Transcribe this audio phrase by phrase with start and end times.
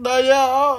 [0.00, 0.78] 大家好，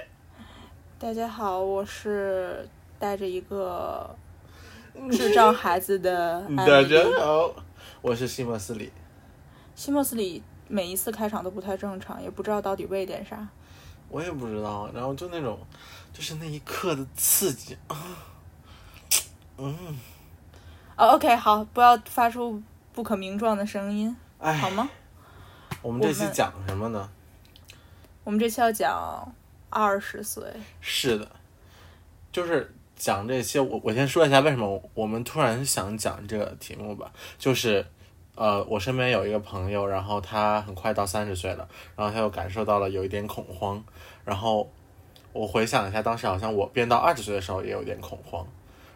[0.98, 2.66] 大家好，我是
[2.98, 4.16] 带着一个
[5.12, 7.54] 智障孩子的 大家好，
[8.00, 8.90] 我是西莫斯里。
[9.74, 13.46] 西莫斯里每一次开场都不太正常，也不知道到底为点啥。
[14.08, 15.58] 我也不知道，然后就那种，
[16.14, 17.96] 就是那一刻的刺激啊，
[19.58, 19.76] 嗯，
[20.96, 22.62] 哦，OK，好，不要发出
[22.94, 24.88] 不可名状的声音，哎，好吗？
[25.82, 27.10] 我们这期讲什么呢？
[28.26, 29.32] 我们这期要讲
[29.70, 30.42] 二十岁，
[30.80, 31.30] 是的，
[32.32, 33.60] 就是讲这些。
[33.60, 37.86] 我我先说一下为什么我们突然想讲这个题目吧，就是。
[38.34, 41.66] 呃，我身边有一个朋友，然后他很快到三十岁了，
[41.96, 43.82] 然后他又感受到了有一点恐慌，
[44.26, 44.70] 然后
[45.32, 48.46] 我回想一下，当时好像我变到二十岁的时候也有点恐慌，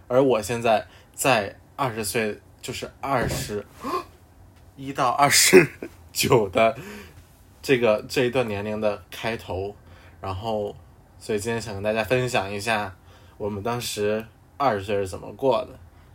[0.09, 3.65] 而我现在在二十岁，就是二十
[4.77, 5.67] 一到二十
[6.13, 6.77] 九的
[7.71, 9.73] 这个这一段年龄的开头，
[10.21, 10.75] 然后
[11.21, 12.93] 所以今天想跟大家分享一下
[13.39, 15.69] 我们当时二十岁是怎么过的。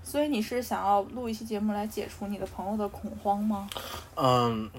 [0.04, 3.70] 所以你是想要录一期节目来解除你的朋友的恐慌吗？
[4.18, 4.70] 嗯，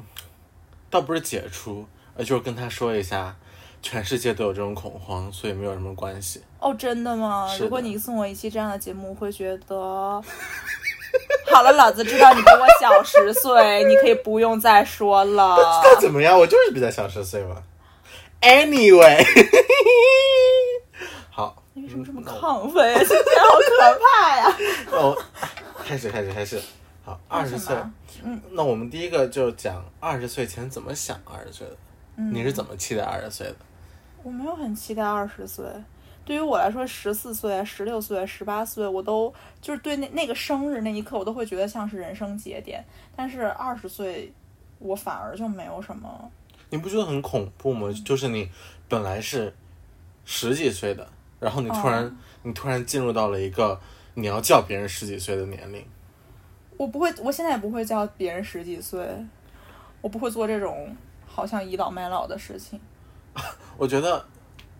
[0.90, 3.34] 倒不是解除，而就是跟他说一下，
[3.80, 6.42] 全世界都有这种恐慌，所以没有什么关系。
[6.60, 7.48] 哦，真的吗？
[7.48, 10.22] 的如果你送我一期这样的节目，我会觉得。
[11.52, 15.56] 好了，老子知道你比我小十岁，你可以不用再说了。
[15.82, 16.38] 那怎么样？
[16.38, 17.62] 我就是比他小十岁嘛。
[18.42, 19.24] Anyway，
[21.30, 22.98] 好，你为什么这么亢奋？
[22.98, 24.56] 今天好可怕呀！
[24.92, 25.16] 哦，
[25.86, 26.60] 开始，开始，开始。
[27.04, 27.76] 好，二十岁
[28.24, 31.76] 嗯，那我们第一个就讲二十岁前怎么想二十岁的。
[32.18, 33.54] 嗯你是怎么期待二十岁的？
[34.22, 35.64] 我没有很期待二十岁。
[36.26, 39.32] 对于我来说，十四岁、十六岁、十八岁，我都
[39.62, 42.84] 就是对那那个生日那一刻，我都会觉得像是人生节点。
[43.14, 44.32] 但是二十岁，
[44.80, 46.30] 我反而就没有什么。
[46.68, 47.88] 你不觉得很恐怖吗？
[48.04, 48.50] 就是你
[48.88, 49.54] 本来是
[50.24, 53.80] 十几岁的，然后你突然、哦你突然进入到了一个
[54.14, 55.84] 你要叫别人十几岁的年龄。
[56.76, 59.04] 我不会，我现在也不会叫别人十几岁，
[60.00, 62.80] 我不会做这种好像倚老卖老的事情。
[63.76, 64.24] 我觉得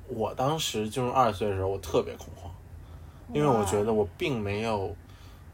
[0.09, 2.53] 我当时进入二十岁的时候，我特别恐慌，
[3.33, 4.95] 因为我觉得我并没有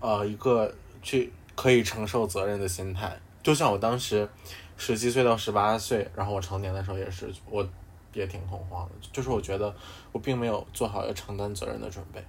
[0.00, 3.18] 呃一个去可以承受责任的心态。
[3.42, 4.28] 就像我当时
[4.76, 7.66] 十七岁到十八岁，然后我成年的时候也是，我
[8.12, 8.92] 也挺恐慌的。
[9.12, 9.74] 就是我觉得
[10.12, 12.24] 我并没有做好要承担责任的准备。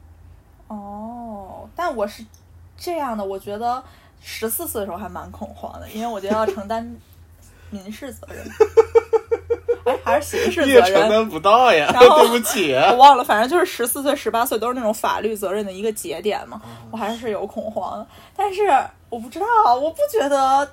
[0.68, 2.26] 哦，但我是
[2.78, 3.84] 这样的，我觉得
[4.22, 6.96] 十四岁的时候还蛮恐慌的，因为我觉得要承担
[7.70, 8.52] 民事责任，哎，
[10.04, 12.74] 还是刑事 你也责任，承担不到呀，然后 对不起。
[12.74, 18.08] 我忘了，反正就是十四岁、十八岁都是那种法律责任的一个节点嘛，哦我还是有恐慌的。
[18.36, 18.62] 但是
[19.10, 19.46] 我不知道，
[19.76, 20.68] 我不觉得，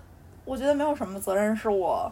[0.45, 2.11] 我觉得没有什么责任是我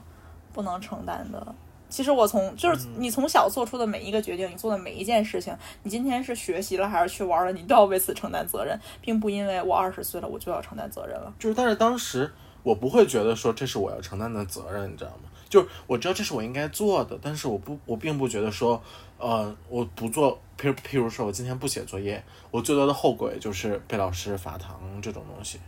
[0.52, 1.46] 不能承担的。
[1.90, 11.32] 其实我从就是嗯你从小做出的每一个决定，你做的每一件事情，你今天是学习了还是去玩了，你都要为此承担责任，并不因为我二十岁了我就要承担责任了。
[11.38, 12.30] 就是，但是当时
[12.62, 15.27] 我不会觉得说这是我要承担的责任，你知道吗？
[15.48, 18.82] 就是我知道这是我应该做的，但是我不，我并不觉得说，
[19.18, 25.58] 呃，我不做，譬如譬如说我今天不写作业，我最多的后果就是被老师罚堂这种东西，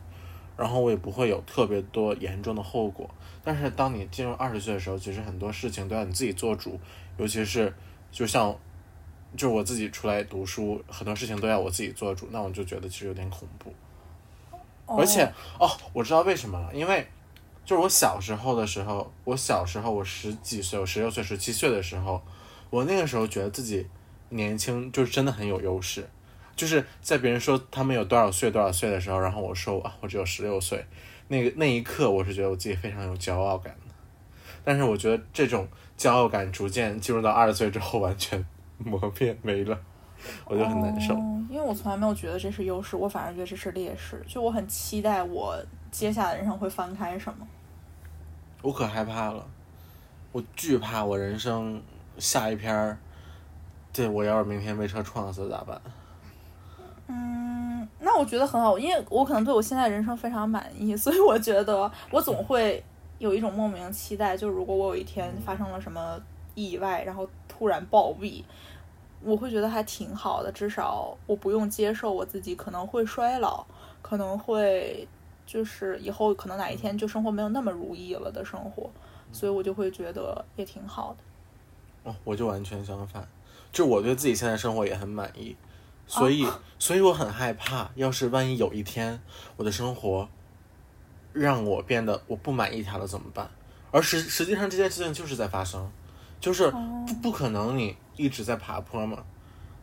[0.56, 3.08] 然后我也不会有特别多严重的后果。
[3.42, 6.78] 但是当你进入二十岁的时候，其实很多事情都要你自己做主，
[7.16, 7.74] 尤其是
[8.10, 8.56] 就像。
[9.36, 13.72] 就我自己出来读书，很多事情都要我自己做主，那我就觉得其实有点恐怖。
[14.88, 15.22] 而且
[15.56, 17.06] 哦，我知道为什么了，因为
[17.70, 22.20] 就是我小时候的时候，我小时候我十几岁，我十六岁、十七岁的时候，
[22.68, 23.86] 我那个时候觉得自己
[24.30, 26.04] 年轻，就是真的很有优势。
[26.56, 30.84] 就是在别人说他们有多少岁多少岁的时候，然后我说啊，我只有十六岁，
[31.28, 33.94] 那个那一刻我是觉得我自己非常有骄傲感的。
[34.64, 38.44] 但是我觉得这种骄傲感逐渐进入到二十岁之后，完全
[38.78, 39.78] 磨灭没了，
[40.44, 41.14] 我就很难受。
[41.48, 44.20] 因为我从来没有觉得这是优势，我反而觉得这是劣势。
[44.26, 45.56] 就我很期待我
[45.92, 47.46] 接下来人生会翻开什么。
[48.62, 49.44] 我可害怕了，
[50.32, 51.82] 我惧怕我人生
[52.18, 52.98] 下一篇儿，
[53.92, 55.80] 对我要是明天被车撞死咋办？
[57.08, 62.84] 嗯，那我觉得很好，因为我可能对我现在人生非常满意， 所以我觉得我总会
[63.18, 66.20] 有一种莫名期待，就如果我有一天发生了什么
[66.54, 68.44] 意外，然后突然暴毙，
[69.22, 73.64] 我会觉得还挺好的，至少我不用接受我自己可能会衰老，
[74.02, 75.08] 可能会
[75.50, 78.88] 就是以后可能哪一天就生活没有那么如意了的生活，
[79.32, 82.08] 所以我就会觉得也挺好的。
[82.08, 83.28] 哦，我就完全相反，
[83.72, 85.56] 就我对自己现在生活也很满意，
[86.06, 86.46] 所以，
[86.78, 89.20] 所以我很害怕，要是万一有一天
[89.56, 90.28] 我的生活
[91.32, 93.50] 让我变得我不满意它了怎么办？
[93.90, 95.90] 而实实际上这件事情就是在发生，
[96.38, 96.72] 就是
[97.20, 99.24] 不可能你一直在爬坡嘛，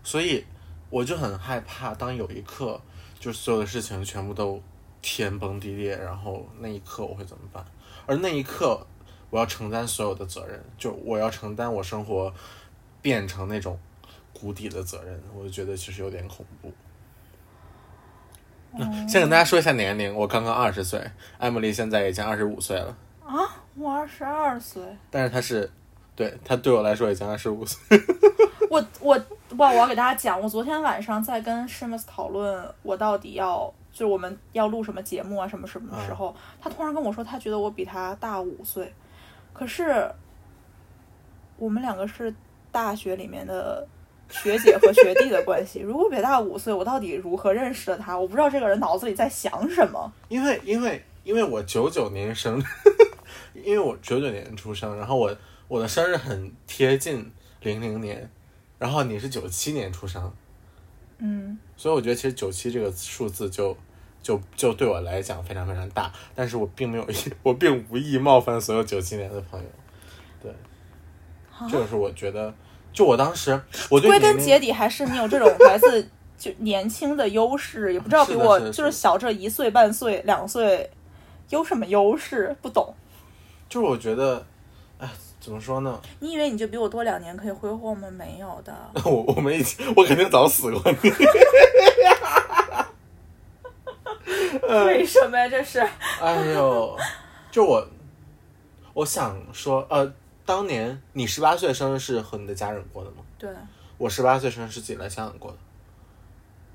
[0.01, 0.45] 所以
[0.89, 2.79] 我就很害怕，当有一刻
[3.19, 4.63] 就是所有的事情全部都
[5.09, 7.65] 天崩地裂，然后那一刻我会怎么办？
[8.05, 8.85] 而那一刻
[9.29, 12.33] 我要承担所有的责任，就我要承担我生活
[13.01, 13.79] 变成那种
[14.33, 16.73] 谷底的责任，我就觉得其实有点恐怖。
[18.73, 21.01] 那先跟大家说一下年龄，我刚刚二十岁，
[21.37, 22.93] 艾米丽现在已经二十五岁了，
[23.23, 25.71] 啊我二十二岁，但是她是，
[26.17, 27.79] 对她对我来说已经二十五岁。
[28.69, 29.17] 我我
[29.55, 29.69] 哇！
[29.69, 38.93] 我要给大家讲，我昨天晚上在跟 Shimas 讨论，我到底要就是我们要录什么节目啊，什么什么的时候，他突然跟我说，他觉得我比他大五岁，
[39.51, 40.07] 可是
[41.57, 42.31] 我们两个是
[42.71, 43.87] 大学里面的
[44.29, 45.79] 学姐和学弟的关系。
[45.83, 48.15] 如果比他大五岁，我到底如何认识的他？
[48.15, 50.13] 我不知道这个人脑子里在想什么。
[50.29, 52.61] 因为因为因为我九九年生，
[53.55, 55.35] 因为我九九年出生，然后我
[55.67, 58.29] 我的生日很贴近零零年，
[58.77, 60.31] 然后你是九七年出生，
[61.17, 63.75] 嗯，所以我觉得其实九七这个数字就
[64.27, 69.65] 就就对我来讲非常非常大，但是我并没有意，我并无意冒犯所有九七年的朋友，
[70.43, 70.51] 对，
[71.71, 72.53] 这个是我觉得，
[72.91, 73.57] 就我当时
[73.89, 76.05] 我对归根结底还是你有这种来自
[76.37, 80.91] 就年轻的优势，也不知道比我就是小这一岁半岁两岁
[81.47, 82.93] 有什么优势，不懂。
[83.69, 84.45] 就是我觉得，
[84.97, 85.09] 哎，
[85.39, 85.97] 怎么说呢？
[86.19, 88.09] 你以为你就比我多两年可以挥霍吗？
[88.11, 88.75] 没有的。
[89.05, 90.97] 我我们已经，我肯定早死过你。
[94.85, 95.47] 为什么呀？
[95.49, 95.79] 这 是
[96.21, 96.97] 哎呦，
[97.51, 97.87] 就我，
[98.93, 100.11] 我想说，呃，
[100.45, 103.17] 当年你十八岁生日是和你的家人过的吗？
[103.37, 103.49] 对
[103.97, 105.57] 我十八岁生日是自己来香港过的。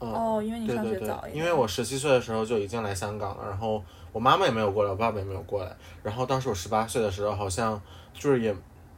[0.01, 1.37] 嗯、哦，因为你上对对对学早一点。
[1.37, 3.83] 因为我十七岁的时候就已经来香港了，然后
[4.13, 5.77] 我妈妈也没有过来，我爸爸也没有过来。
[6.03, 7.81] 然后当时我十八岁的时候，好像
[8.13, 8.55] 就是也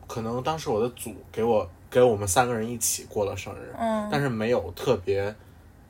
[0.06, 5.34] 可能当时我的组给我给我们三个人一起过了生日，嗯但是没有特别，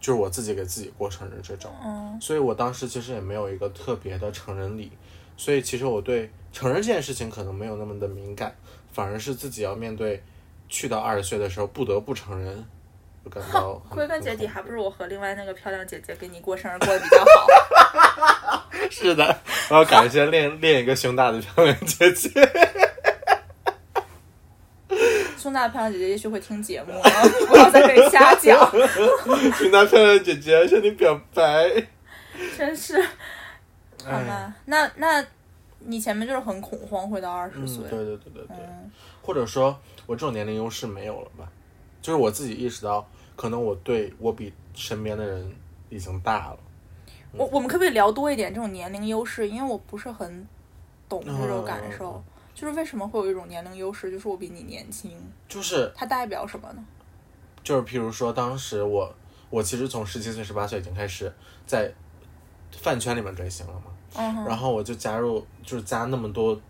[0.04, 1.72] 就是我自己给自己过生日这种。
[1.82, 4.92] 嗯所以我当时其实也没有一个特别的成人礼，
[5.34, 8.54] 所以其实我对成人这件事情可能没有那么的敏感，
[8.92, 10.22] 反而是自己要面对
[10.68, 12.62] 去到二十岁的时候不得不成人，
[13.24, 18.70] 就感到归根结底还不是我和另外那个漂亮姐姐给你过生日过得比较好。
[18.90, 19.40] 是的，
[19.70, 22.28] 我要感谢另另一个胸大的漂亮姐姐。
[25.44, 27.10] 胸大的漂亮姐姐也许会听节目啊，
[27.48, 28.58] 不要在这里瞎讲，
[29.52, 31.70] 胸大漂亮姐姐向你表白。
[32.56, 32.98] 真是。
[33.02, 35.22] 好哎，吧，那那
[35.80, 37.90] 你前面就是很恐慌，回到二十嗯，岁对。
[37.90, 41.46] 对对对对，嗯或者说我这种年龄优势没有了吧？
[42.00, 43.06] 就是我自己意识到，
[43.36, 45.46] 可能我对我比身边的人
[45.90, 46.58] 已经大了。
[47.32, 49.46] 我我们可不可以聊多一点这种年龄优势？
[49.46, 50.46] 因为我不是很
[51.06, 55.10] 懂这种感受，嗯就是为什么会有一种年龄优势，就是我比你年轻，
[55.48, 56.84] 就是它代表什么呢？
[57.62, 59.12] 就是，譬如说，当时我
[59.50, 61.32] 我其实从十七岁、十八岁已经开始
[61.66, 61.92] 在
[62.70, 66.60] 饭圈里面追星了嘛，然后我就加入，就是加那么多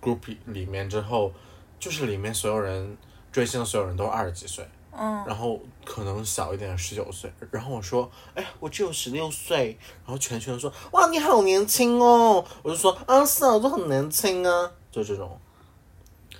[0.00, 1.32] group 里面之后，
[1.78, 2.96] 就是里面所有人
[3.32, 5.24] 追星的所有人都二十几岁，嗯。
[5.26, 15.38] 然后可能小一点十九岁，然后我说，哎，我只有十六岁，然后全群都说，哇，你好年轻哦，我就说，啊，是啊，我就很年轻啊，就这种，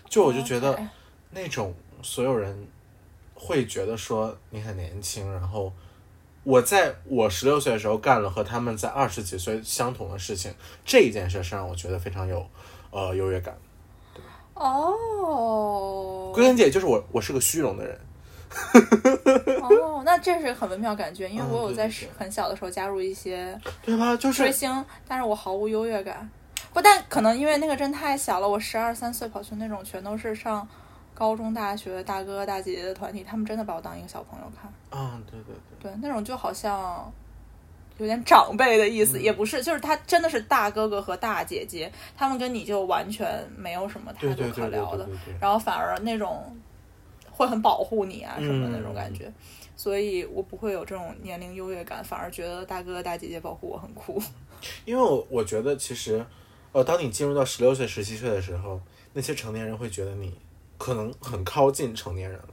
[0.09, 0.77] 就我就觉得。
[1.33, 2.67] 那种所有人
[3.35, 5.71] 会觉得说你很年轻，然后
[6.45, 12.49] 我在我十六岁的时候干了和他们在二十几岁相同的事情，这一件事是让我觉得非常有
[12.91, 13.55] 呃优越感。
[14.55, 18.01] 哦归根结底就是我我是个虚荣的人，
[19.61, 24.17] 哦，那这是很微妙感觉，因为嗯我有在对对对很小的时候加入一些对吧？
[24.17, 26.31] 就是追星，但是我毫无优越感。
[26.77, 30.69] 不但可能因为那个真太小了，我十二三岁跑去那种全都是上
[31.15, 34.71] 高中、大学的大哥哥大姐姐的团体，他们真的把我当一个小朋友看。
[34.91, 37.11] 嗯，对对对，对，那种就好像
[37.97, 45.09] 有点长辈的意嗯思，也不是，就是他真的是大哥哥和大姐姐，他们跟你就完全没有什么态度对对对对可聊的。
[45.41, 46.55] 然后反而那种
[47.31, 49.33] 会很保护你啊什么的那种感嗯觉，
[49.77, 54.21] 所以我不会有这种年龄优越感，反而觉得大哥哥大姐姐保护我很酷。
[54.85, 56.23] 因为我我觉得其实，
[56.77, 58.79] 呃，当你进入到十六岁、十七岁的时候，
[59.15, 60.35] 那些成年人会觉得你
[60.77, 62.49] 可能很靠近成年人了，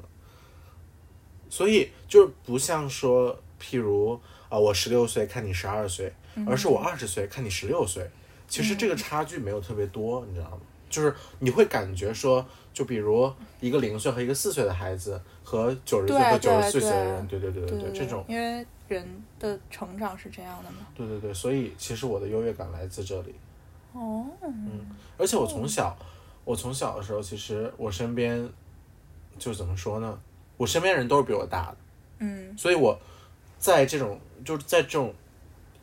[1.50, 6.14] 所以就不像说，譬如啊、我十六岁看你十二岁，
[6.48, 8.10] 而是我二十岁看你十六岁，
[8.48, 10.60] 其实这个差距没有特别多，你知道吗？
[10.90, 19.06] 就是你会感觉说，就比如一个零岁和一个四岁的孩子，和九十岁和九十岁的人，对对对对对这种，因为人
[19.38, 20.78] 的成长是这样的嘛。
[20.96, 23.36] 对对对，所以其实我的优越感来自这里。
[23.94, 24.86] 哦，嗯
[25.18, 25.96] 而且我从小，
[26.44, 28.50] 我从小的时候，其实我身边
[29.40, 30.20] 就怎么说呢？
[30.58, 31.78] 我身边人都是比我大的，
[32.20, 33.00] 嗯所以我
[33.58, 35.14] 在这种就是在这种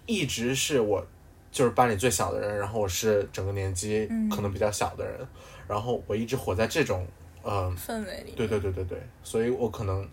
[0.07, 1.05] 一直是我
[1.51, 5.27] 就是班里最小的人，然后我是整个年级嗯可能比较小的人，
[5.67, 7.07] 然后我一直活在这种
[7.43, 8.33] 嗯、氛围里。
[8.37, 10.07] 对对对对对，所以我可能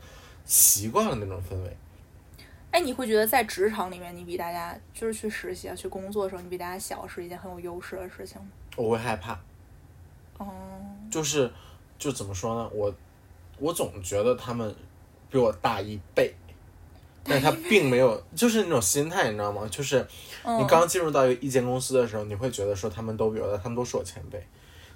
[0.45, 1.77] 习惯了那种氛围。
[2.77, 8.47] 哎，你会觉得在职场里面，你比大家就是去实习啊、去工作的时候，你比大家小是一件很有优势的事情吗？
[8.75, 9.33] 我会害怕，
[10.37, 10.45] 哦，
[11.09, 11.51] 就是
[11.97, 12.69] 就怎么说呢？
[12.71, 12.93] 我
[13.57, 14.75] 我总觉得他们
[15.31, 16.31] 比我大一倍，
[17.23, 19.67] 但是他并没有，就是那种心态，你知道吗？
[19.71, 20.05] 就是
[20.43, 24.39] 嗯你刚进入到一间公司的时候，你会觉得说他们都比我大，他们都是我前辈，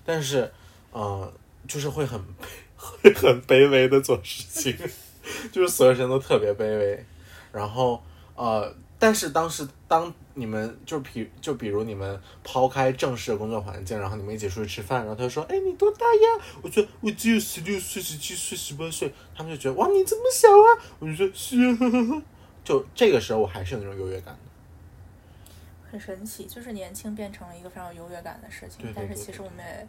[0.05, 0.51] 但是，
[0.91, 1.33] 呃，
[1.67, 2.23] 就是会很
[2.77, 4.77] 会很卑微的做事情，
[5.51, 7.03] 就是所有人都特别卑微，
[7.51, 8.01] 然后
[8.35, 16.45] 呃，但是当时当你们就比就比如你们抛开正式的工作环境，然后你们一起出去吃饭，然后他就说，哎，你多大呀？
[16.61, 20.95] 我说我只有十六岁、十七岁、十八岁，他们就觉得哇，你这么小啊？
[20.99, 22.21] 我就说是啊，呵呵呵
[22.63, 24.39] 就这个时候我还是有那种优越感的。
[25.91, 29.85] 很神奇，就是年轻变成了一个非常有优越感的事情，对对但是其实我们也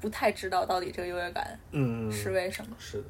[0.00, 2.74] 不太知道到底这个优越感嗯，是为什么。
[2.80, 3.04] 是的，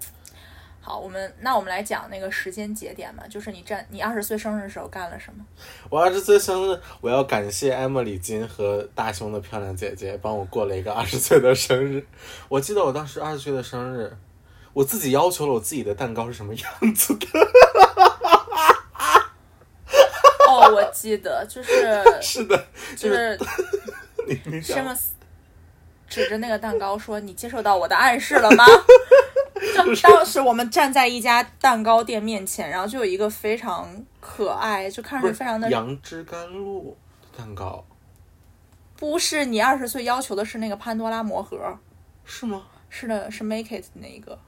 [0.82, 5.44] 好，我们那我们来讲那个时间节点吧，就是你站你二十岁生日的时候干了什么？
[5.90, 12.04] 我二十岁生日，我要感谢艾莫里金和大胸的漂亮姐姐帮我过了一个二十岁的生日。
[12.48, 14.10] 我记得我当时二十岁的生日，
[14.72, 17.26] 我自己要求了我自己的蛋糕是什么样子的。
[20.48, 23.38] 哦，我记得就是 是的，就是
[24.26, 24.96] 你你讲什么
[26.08, 28.64] 指着那个蛋糕说：“你接受到我的暗示了吗？”
[29.94, 33.88] 就当时我们站在一家蛋糕店面前，然后就有一个非常
[34.20, 36.96] 可爱，就看上去非常的杨枝甘露
[37.36, 37.84] 蛋糕
[38.96, 41.58] 不是你二十岁要求的是那个潘多拉魔盒，
[42.24, 42.62] 是吗？
[42.88, 44.38] 是的，是 Make It 那一个，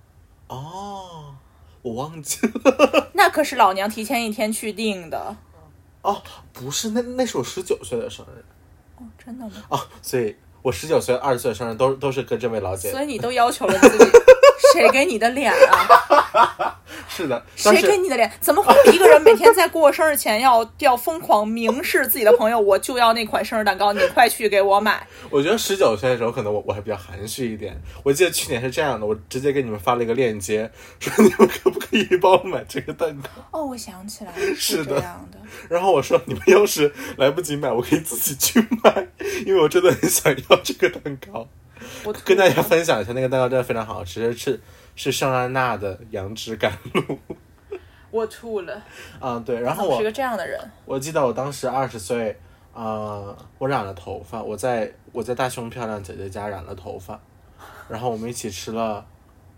[0.49, 1.35] 哦，
[1.81, 3.11] 我忘记了。
[3.15, 5.35] 那可是老娘提前一天去订的
[6.03, 6.21] 哦，
[6.53, 8.45] 不是，那那是我十九岁的生日
[8.97, 9.53] 哦，真的吗？
[9.71, 12.91] 哦，所以我十九岁、二十岁的生日都都是跟这位老姐。
[12.91, 14.05] 所以你 都要求了自己，
[14.73, 16.79] 谁给你的脸啊？
[17.09, 18.31] 是的，当谁给你的脸？
[18.41, 25.07] 怎么会有一个人每天在过生日前要要疯狂明示自己的朋友，我就要那款生日蛋糕，你快去给我买？
[25.29, 27.79] 我觉得十九岁的时候，可能我我还比较含蓄一点。
[28.03, 33.29] 我记得去年是这样的，我直接给你们发了一个链接，说你们可不可以帮我买这个蛋糕？
[33.59, 35.39] 哦，我想起来了，是这样的。
[35.69, 39.07] 然后我说你们要是来不及买，我可以自己去买，
[39.45, 41.47] 因为我真的很想要这个蛋糕。
[42.05, 44.61] 我 跟大家分享一下，那个蛋糕真的非常好吃，是
[44.95, 47.19] 是圣安娜的杨枝甘露。
[48.11, 48.83] 我吐了。
[49.19, 52.39] 啊、对，然后我是个这样的人，我记得我当时二十岁，
[52.75, 57.19] 呃，我染了头发，我在我在大胸漂亮姐姐家染了头发，
[57.89, 59.07] 然后我们一起吃了，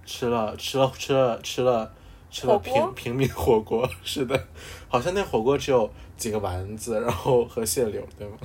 [0.07, 1.93] 吃了吃了吃了吃了
[2.31, 4.41] 吃了平平民火锅，是的，
[4.89, 8.37] 好像那火锅只有几个丸子，然后和蟹柳，对吗？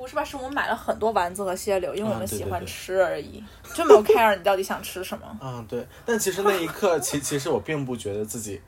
[0.00, 0.24] 不是吧？
[0.24, 5.26] 是我们买了很多丸子和蟹柳，因为我们喜欢啊对对对吃而已，就没有 care 你到底想吃什么。
[5.42, 8.58] 嗯，对，但其实那一刻，其其实我并不觉得自己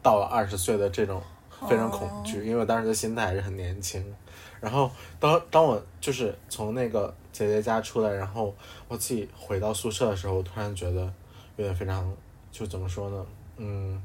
[0.00, 1.20] 到了二十岁的这种
[1.68, 4.14] 非常恐惧，因为我当时的心态还是很年轻。
[4.60, 8.54] 然后当当我就是从那个姐姐家出来，然后
[8.86, 11.12] 我自己回到宿舍的时候，我突然觉得
[11.56, 12.08] 有点非常，
[12.52, 14.00] 就怎么说呢，嗯，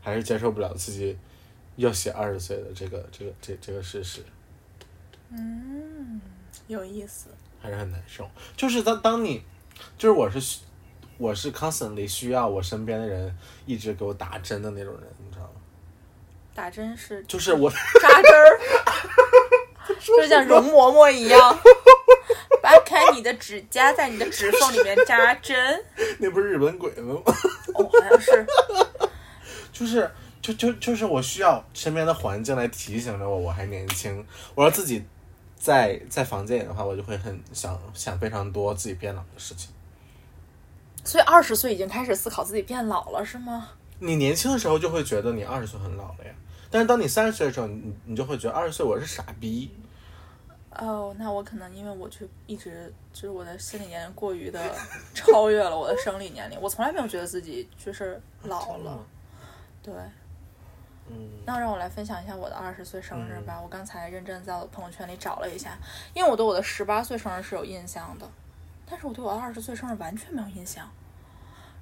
[0.00, 1.16] 还是接受不了自己
[1.76, 4.24] 要写二十岁的这个这个这这个事实。
[6.66, 7.28] 有意思，
[7.60, 8.28] 还是很难受。
[8.56, 9.42] 就是当当你，
[9.96, 10.60] 就是我是需
[11.18, 15.50] 我是 constantly 需要我身边的人一直给我打针的那种人，你知道吗？
[16.54, 18.60] 打针是就是我扎针儿，
[20.00, 21.58] 就像容嬷嬷一样，
[22.62, 25.84] 掰开你的指甲，在你的指缝里面扎针。
[26.18, 27.20] 那不是日本鬼子吗？
[27.74, 28.46] 哦，好像是。
[29.70, 34.26] 就是就就就是我需要身边的环境来提醒着我我还年轻。
[34.54, 35.04] 我要自己
[35.56, 39.72] 在在房间里的话，我就会很想想非常多自己变老的事情。
[41.04, 43.70] 所以二十岁已经开始思考自己变老了，是吗？
[43.98, 46.30] 你年轻的时候就会觉得你二十岁很老了呀，
[46.70, 49.70] 但是当你三十岁的时候，你你就会觉得二十岁我是傻逼。
[50.72, 54.60] 哦，那我可能因为我去一直就是我的心理年龄过于的
[55.14, 58.98] 超越了我的生理年龄，我从来没有觉得自己就是老了。
[59.82, 59.94] 对，
[61.08, 63.60] 嗯，那让我来分享一下我的二十岁生日吧。
[63.62, 65.76] 我刚才认真在我的朋友圈里找了一下，
[66.14, 68.28] 因为我对我的十八岁生日是有印象的，
[68.88, 70.88] 但是我对我的二十岁生日完全没有印象。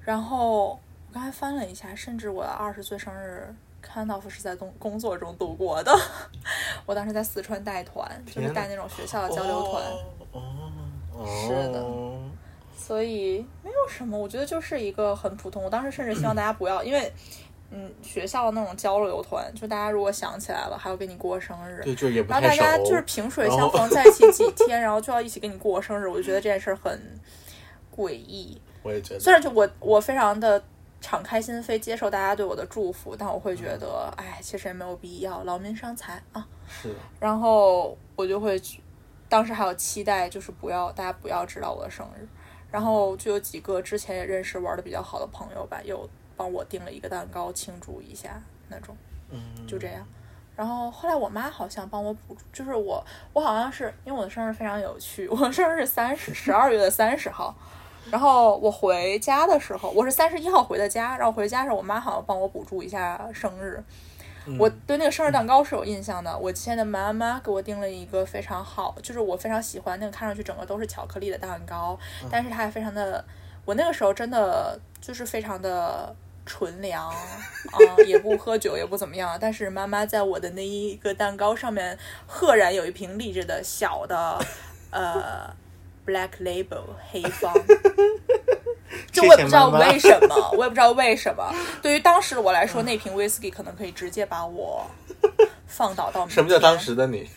[0.00, 0.80] 然后我
[1.12, 3.54] 刚才翻了一下，甚至我的二十岁生日。
[3.86, 5.94] 看到是在工工作中度过的，
[6.86, 9.84] 我当时在四川带团，就是带那种学校的交流团，
[10.32, 10.72] 哦
[11.12, 11.84] 哦，是的
[12.74, 15.62] 所以没有什么，我觉得就是一个很普通。
[15.62, 17.12] 我当时甚至希望大家不要，因为
[17.76, 22.46] 嗯，学校的那种交流团，就大家如果想起来了，还要给你过生日，对，就也不然后。
[22.46, 27.20] 大家就是萍水相逢在一起几天， 然后就要一起给你过生日，我就觉得这件事儿很
[27.92, 28.60] 诡异。
[28.84, 30.62] 我也觉得，虽然就我我非常的
[31.00, 36.46] 敞开心扉接受大家对我的祝福，但我会觉得，哎，其实也没有必要劳民伤财啊。
[36.68, 38.60] 是，然后我就会，
[39.28, 42.24] 当时还有期待，就是不要大家不要知道我的生日。
[42.70, 48.96] 然后就有几个之前也认识玩的比较好的朋友吧，又帮我订了一个蛋糕庆祝一下那种，
[49.30, 49.88] 嗯，就这。
[49.88, 50.06] 样。
[50.56, 57.52] 然后后来我妈好像帮我补，就是我我好像是因为我的生日非常有趣，我生日是三十十二月的三十号，
[58.08, 63.82] 然后我回家的时候我是三十一号回的家，然后回家的时候我妈好像帮我补助一下生日，
[64.56, 71.98] 我对那个生日蛋糕是有印象的，我亲爱的妈妈给我订了一个非常好，就是我非常喜欢那个看上去整个都是巧克力的蛋糕，
[72.30, 73.24] 但是它还非常的，
[73.64, 76.14] 我那个时候真的就是非常的
[76.46, 84.38] 纯良啊， 也不喝酒，也不怎么样，但是妈妈在我的那一个蛋糕上面赫然有一瓶立着的小的
[84.90, 85.54] 呃
[86.06, 87.52] Black Label 黑方。
[89.12, 91.54] 就我也不知道谢谢妈妈为什么，我也不知道为什么。
[91.82, 94.84] 对于当时的我来说，那瓶 whisky 可能可以直接把我
[95.66, 96.28] 放倒到。
[96.28, 97.28] 什么叫当时的你？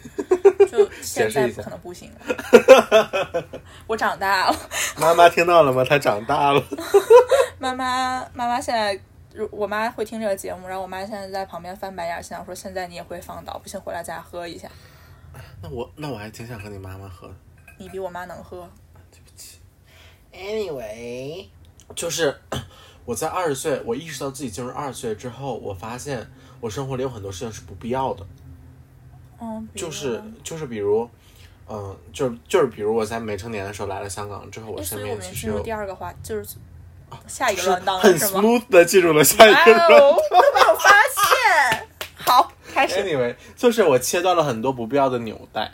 [0.70, 3.44] 就现在可能不行了。
[3.88, 4.56] 我长大了，
[5.00, 5.84] 妈妈听到了吗？
[5.84, 6.62] 她长大了。
[7.60, 9.00] 妈妈妈妈现在，
[9.34, 14.68] 如我妈会听这个节目，然后我妈现在在旁边翻白眼，心想说现在你也会放倒，不行回来再喝一下。
[15.62, 17.32] 那我那我还挺想和你妈妈喝。
[17.80, 18.68] 你比我妈能喝，
[20.38, 21.46] Anyway，
[21.96, 22.40] 就是
[23.06, 26.30] 我在二十岁，我意识到自己进入二十岁之后，我发现
[26.60, 28.26] 我生活里有很多事情是不必要的，
[29.42, 31.10] 嗯，就是就是比如，
[31.70, 36.58] 嗯、就是就是比如我在没成年的时候来了香港之后，我哎身边其实有第二个话，就是
[37.26, 39.82] 下一个乱档了很？smooth 的进入了下一哇个人。
[39.82, 41.88] 哦，都没有发现。
[42.16, 42.96] 好，开始。
[42.96, 45.72] Anyway，就是我切断了很多不必要的纽带，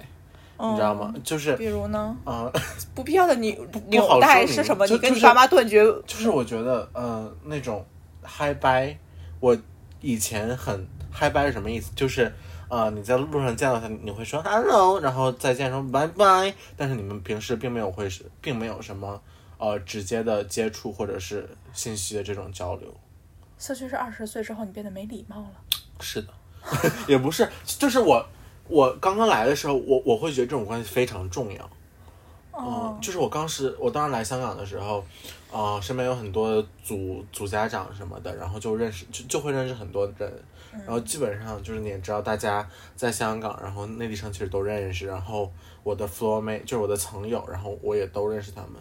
[0.72, 1.14] 你知道吗？
[1.24, 2.52] 就是嗯比如呢，啊、
[2.96, 4.86] 不必要的你纽带是什么？
[4.88, 7.86] 你跟你爸妈断绝就是我觉得，呃，那种
[8.22, 8.98] 嗨掰，
[9.40, 9.58] 我
[10.02, 11.92] 以前很嗨掰是什么意思？
[11.96, 12.32] 就是
[12.70, 19.22] 呃，你在路上见到他，你会说 hello，然后再见说拜拜，但是你们平时并没有会是，并没有什么
[19.58, 22.94] 呃直接的接触或者是信息的这种交流。
[23.60, 25.52] 社区是二十岁之后你变得没礼貌了。
[26.00, 26.30] 是的，
[27.08, 28.26] 也不是，就是我
[28.68, 31.64] 我刚刚来的时候，我我会觉得这种关系非常重要。
[32.52, 32.96] 哦。
[32.96, 35.04] 嗯，，就是我当时我当时来香港的时候，
[35.52, 45.52] 呃，身边有很多组组家长什么的，然后就认识就就会认识很多人，然后基本上就是你也知道，大家在香港，然后内地生其实都认识，然后
[45.84, 48.74] 我的 floor mate 就是我的层友，然后我也都认识他们，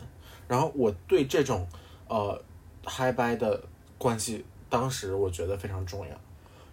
[0.46, 1.66] 然后我对这种
[2.08, 2.40] 呃
[2.86, 3.60] high by 的
[3.98, 6.14] 关系，当时我觉得非常重要，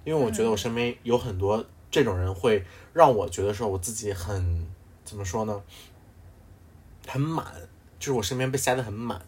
[0.05, 4.67] 因为我觉得我身边有很多这种人，会让我觉得说我自己很
[5.03, 5.61] 怎么说呢？
[7.07, 7.45] 很满，
[7.97, 9.19] 就是我身边被塞得很满，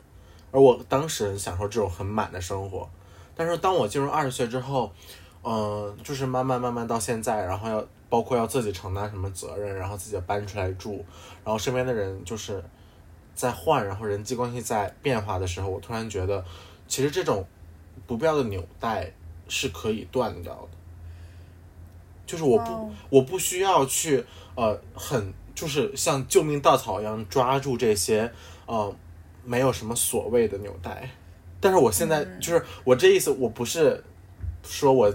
[0.51, 2.87] 而我当时享受这种很满的生活。
[3.35, 4.91] 但是当我进入二十岁之后，
[5.43, 11.03] 嗯、就是慢慢慢慢到现在，然后要包括要自己承担什么责任，然后自己搬出来住，
[11.43, 12.63] 然后身边的人就是
[13.33, 16.45] 在换，然后人际关系在变化的时候，我突然觉得，
[16.87, 17.47] 其实这种
[18.05, 19.11] 不必要的纽带
[19.47, 20.77] 是可以断掉的。
[22.31, 24.23] 就是我不我不需要去
[24.55, 28.31] 呃很就是像救命稻草一样抓住这些
[28.65, 28.95] 呃
[29.43, 31.09] 没有什么所谓的纽带，
[31.59, 34.01] 但是我现在、就是我这意思，我不是
[34.63, 35.11] 说我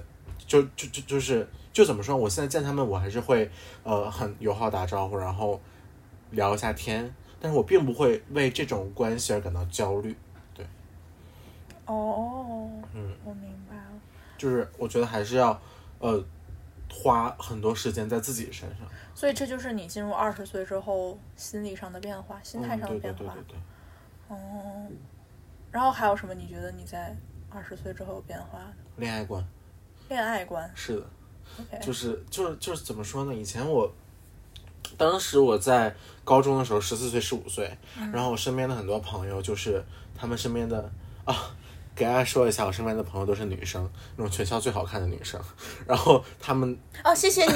[0.46, 3.50] 就就就就是就怎么说，我现在见他们我还是会
[3.82, 5.58] 呃很友好打招呼，然后
[6.32, 10.14] 聊一下天，但是我并不会为这种关系而感到焦虑，
[10.54, 10.66] 对。
[11.86, 13.82] 哦，嗯，我明白了。
[14.36, 15.58] 就是我觉得还是要
[15.98, 16.22] 呃
[16.90, 18.86] 花很多时间在自己身上。
[19.14, 23.56] 所以这就是你进入二十岁之后心理上的变化，心态嗯，上的变化对对对对。
[23.56, 24.36] 对。
[24.36, 24.86] 哦，
[25.70, 26.34] 然后还有什么？
[26.34, 27.16] 你觉得你在
[27.48, 28.74] 二十岁之后有变化的？
[28.96, 29.44] 恋爱观
[30.08, 31.06] 恋爱观是的
[31.60, 33.34] ，，OK，就是就是就是怎么说呢？
[33.34, 33.92] 以前我，
[34.96, 35.94] 当时我在
[36.24, 37.76] 高中的时候，十四岁、十五岁，
[38.12, 39.82] 然后我身边的很多朋友，就是
[40.14, 40.90] 他们身边的
[41.24, 41.54] 啊，
[41.96, 45.40] 给大家说一下，我身边的朋友都是女生，那种全校最好看的女生，
[45.86, 47.52] 然后他们哦，谢谢你。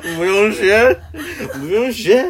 [0.16, 1.00] 不用学，
[1.52, 2.24] 不用学。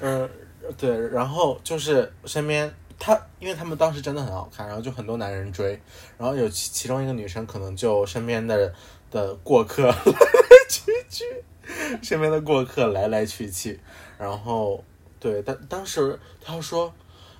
[0.00, 0.30] 嗯，
[0.78, 5.80] 对，然后就是身边他，因为他们当时真的很好看，然后就很多男人追，
[6.16, 8.72] 然后有其其中一个女生可能就身边的
[9.10, 11.24] 的过客 来来去去，
[12.00, 13.80] 身边的过客来来去去，
[14.16, 14.82] 然后
[15.18, 16.94] 对，但当时他说，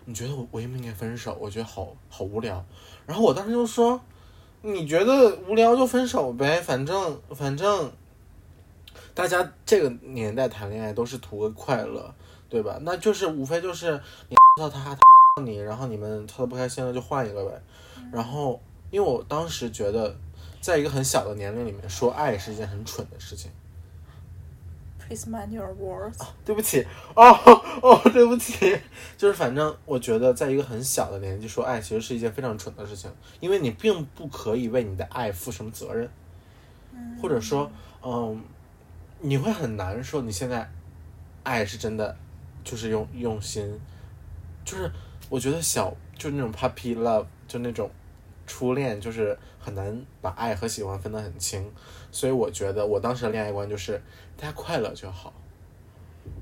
[0.06, 1.36] 你觉得我我应不应该分手？
[1.40, 2.64] 我觉得好好无聊。
[3.06, 4.00] 然后我当时就说，
[4.62, 7.92] 你觉得无聊就分手呗，反正反正，
[9.14, 12.14] 大家这个年代谈恋爱都是图个快乐，
[12.48, 12.78] 对吧？
[12.82, 17.62] 那就是无非就是你到他，他你，然后你们吵得不开心了就换一个呗。
[18.12, 20.16] 然后因为我当时觉得，
[20.60, 23.50] 在一个很小的年龄里面说爱是一件很蠢的事情。
[25.06, 26.18] Please mind your words。
[26.44, 27.30] 对不起，哦
[27.82, 28.78] 哦，对不起，
[29.18, 36.08] 就是反正我觉得，在一个很小的年纪说爱，其实是一件非常蠢的事情，因为你并不可以为你的爱负什么责任，
[37.20, 37.70] 或者说，
[38.02, 38.42] 嗯，
[39.20, 40.70] 你会很难说你现在
[41.42, 42.16] 爱是真的，
[42.62, 43.78] 就是用用心，
[44.64, 44.90] 就是
[45.28, 47.90] 我觉得小就是那种 puppy love，就那种
[48.46, 51.70] 初恋，就是很难把爱和喜欢分得很清，
[52.10, 54.00] 所以我觉得我当时的恋爱观就是
[54.36, 55.32] 大家快乐就好。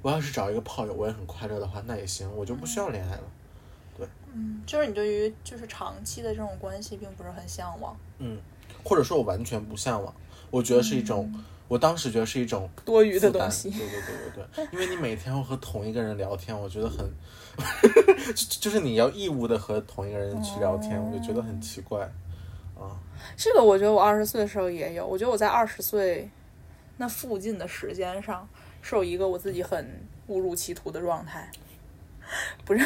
[0.00, 3.22] 我要是找一个炮友，我也很快乐的话，那也行，我就不需要恋爱了。
[3.96, 8.38] 对嗯，就是你对于就是长期的这种关系并不是很向往，嗯，
[8.84, 10.14] 或者说我完全不向往，
[10.50, 11.32] 我觉得是一种，
[11.72, 13.70] 我当时觉得是一种多余的东西。
[13.70, 17.10] 对对对对对，因为你每天要和同一个人聊天，我觉得很，
[18.36, 22.00] 就就是你要义务的和同一个人去聊天，我就觉得很奇怪。
[22.78, 22.92] 啊，
[23.38, 26.28] 这个我觉得我二十岁的时候也有，我觉得我在二十岁
[26.98, 28.46] 那附近的时间上
[28.82, 31.50] 是有一个我自己很误入歧途的状态。
[32.66, 32.84] 不是，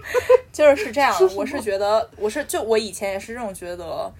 [0.50, 1.34] 就是是这样的。
[1.34, 4.10] 我是觉得，我是就我以前也是这种觉得，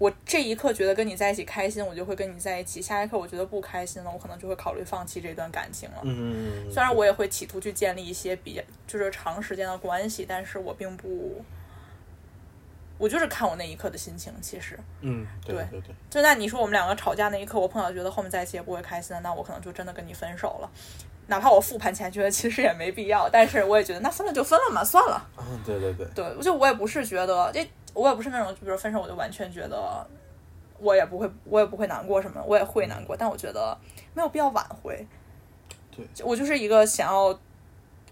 [0.00, 6.00] 我这一刻觉得跟你在一起开心，我就会跟你在一起；下一刻我觉得不开心了，我可能就会考虑放弃这段感情了。
[6.04, 11.44] 嗯，虽然我也会企图去建立一些比较就是长时间的关系，但是我并不，
[12.96, 14.32] 我就是看我那一刻的心情。
[14.40, 20.70] 其实，嗯，对对对对，就那你说我们两个吵架那一刻，我碰巧觉得后面在一起也不会开心的，那我可能就真的跟你分手了。
[21.26, 25.28] 哪怕我复盘起来觉得其实也没必要，但是我也觉得那分了就分了嘛，算了。
[25.38, 30.06] 嗯，对对对，对，就我也不是觉得这，我也不是那种，就比如分手我就完全觉得
[30.78, 33.76] 我也不会，我也不会难过什么，我也会难过，但我觉得
[34.14, 35.06] 没有必要挽回。
[35.94, 37.38] 对，我就是一个想要，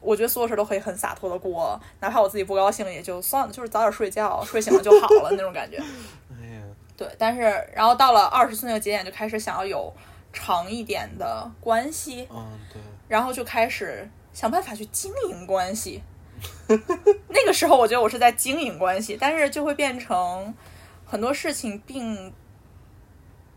[0.01, 5.77] 我觉得所有事都可以很洒脱的过，哪怕我自己不高兴也就算了，就是早点睡觉，睡醒了就好了那种感觉。
[6.31, 6.62] 哎呀，
[6.97, 7.43] 对，但是
[7.75, 9.93] 然后到了二十岁那个节点，就开始想要有
[10.33, 16.03] 长一点的关系，嗯，对，然后就开始想办法去经营关系。
[17.59, 20.55] 那个时候，我觉得我是在经营关系，但是就会变成
[21.05, 22.33] 很多事情并，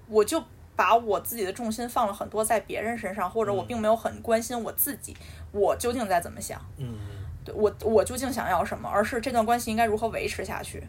[0.08, 0.44] 我就
[0.76, 5.16] 把我自己的重心放了很多在别人身上，或者我并没有很关心我自己，
[5.52, 6.98] 我究竟在怎么想，嗯，
[7.46, 10.84] 对我我究竟想要什么，而是这段关系应该如何维持下去。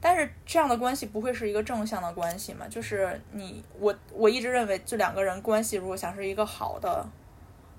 [0.00, 2.68] 但是这样的关系不会是一个正向的关系嘛？
[2.68, 7.04] 就是你我我一直认为，就两个人关系如果想是一个好的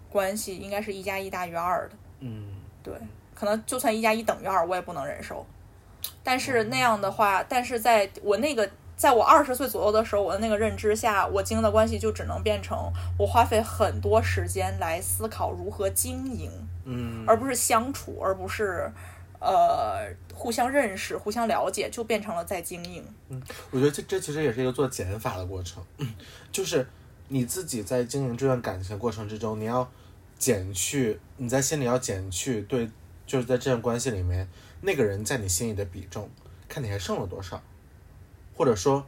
[0.09, 1.95] 关系，应该是一加一大于二的。
[2.21, 2.47] 嗯，
[2.81, 2.93] 对，
[3.35, 5.45] 可能就算一加一等于二，我也不能忍受。
[6.23, 16.49] 但是那样的话，但是在我那个在我二十岁左右的时候，我的那个认知下，我经营的关系就只能变成我花费很多时间来思考如何经营，
[16.85, 18.89] 嗯，而不是相处，而不是
[19.39, 23.03] 呃互相认识、互相了解，就变成了在经营。
[23.29, 25.83] 嗯我觉得这这其实也是一个做减法的过程，
[26.51, 26.87] 就是
[27.27, 29.89] 你自己在经营这段感情的过程之中，你要
[30.37, 32.89] 减去你在心里要减去对，
[33.25, 34.47] 就是在这段关系里面
[34.81, 36.29] 那个人在你心里的比重，
[36.67, 37.61] 看你还剩了多少，
[38.55, 39.05] 或者说，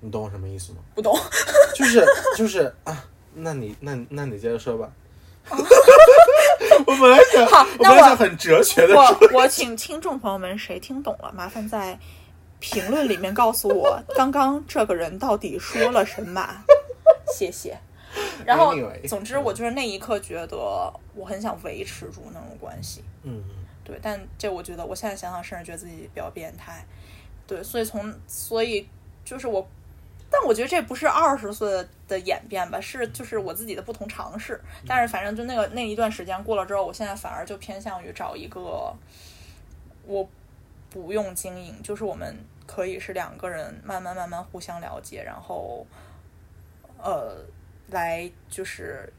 [0.00, 0.78] 你懂我什么意思吗？
[0.94, 1.16] 不懂，
[1.74, 2.04] 就是
[2.36, 4.90] 就是啊，那你那那你接着说吧。
[6.86, 11.98] 我本来想，好我本来那我想很哲学的说，我我请听众朋友们谁听懂了，麻烦在
[12.60, 16.64] 评论里面告诉我，刚刚这个人到底说了什么？
[17.32, 17.78] 谢谢。
[18.46, 18.74] 然后
[19.06, 20.56] 总之我就是那一刻觉得
[21.14, 23.42] 我很想维持住那种关系，嗯，
[23.84, 26.84] 对，但这我觉得我现在想想，甚至觉得自己比较变态，
[27.46, 28.88] 对，所以从所以
[29.24, 29.66] 就是我，
[30.30, 34.58] 但我觉得这不是二十岁的演变吧，是就是我自己的不同尝试。
[34.86, 38.94] 但是反正就那个那一段时间过了之后，我现在反而就偏向于找一个
[40.06, 40.26] 我
[40.90, 42.34] 不用经营，就是我们
[42.66, 45.86] 可以是两个人慢慢慢慢互相了解，然后
[46.96, 47.36] 呃
[47.90, 49.12] 来就是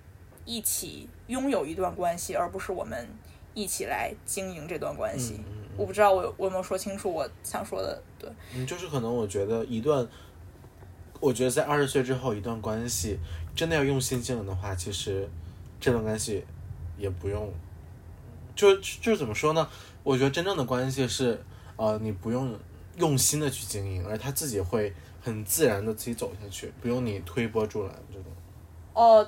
[0.46, 3.08] 一起拥有一段关系，而不是我们
[3.54, 5.40] 一起来经营这段关系。
[5.78, 8.30] 我不知道我有我有没有说清楚我想说的，对。
[8.54, 10.06] 嗯，就是可能我觉得一段，
[11.20, 13.18] 我觉得在二十岁之后一段关系
[13.56, 15.30] 真的要用心经营的话，其实
[15.80, 16.44] 这段关系
[16.98, 17.50] 也不用，
[18.56, 19.70] 就就是怎么说呢？
[20.04, 21.42] 我觉得真正的关系是，
[21.78, 22.60] 呃，你不用
[22.98, 28.26] 用心的去经营，而他自己会很自然的自己走下去，不用你推波助澜这种。
[29.00, 29.26] 哦，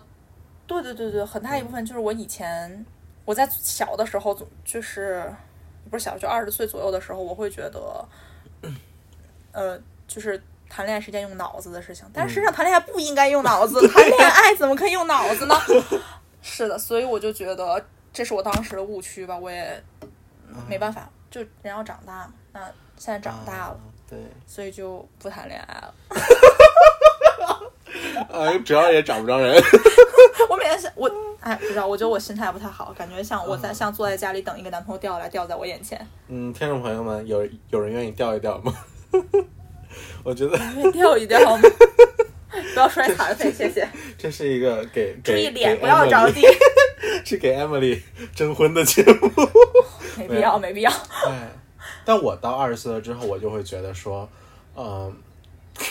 [0.68, 2.86] 对对对对，很大一部分就是我以前
[3.24, 5.34] 我在小的时候总就是
[5.90, 8.06] 不是小，就二十岁左右的时候，我会觉得，
[9.54, 15.56] 呃，就是谈恋爱是件用脑子的事情，但是实际上谈恋爱不应该用脑子， 谈恋爱怎么可以用脑子呢？
[16.44, 19.82] 是的，所以我就觉得这是我当时的误区吧，我也
[20.68, 22.60] 没办法，就人要长大嘛，那
[22.98, 23.80] 现在长大了，啊
[24.10, 25.94] 对，所以就不谈恋爱了。
[28.32, 29.56] 哎，主要也找不着人。
[30.50, 38.74] 我每天想我，哎，不知道，我觉得我心态不太好，感觉像我在像坐在家里等一个男朋友掉下来，掉在我眼前，嗯，听众朋友们，有有人愿意钓一钓吗？
[40.24, 40.58] 我觉得
[40.92, 41.62] 掉一掉吗？
[42.74, 43.88] 不要摔残废，谢谢。
[44.18, 46.42] 这是一个给给注意脸，不要着地。
[47.24, 48.02] 是给 Emily
[48.36, 49.32] 征婚的节目。
[50.18, 50.92] 没必要，没必要。
[51.26, 51.50] 哎，
[52.04, 54.28] 但我到二十岁了之后，我就会觉得说，
[54.76, 55.14] 嗯、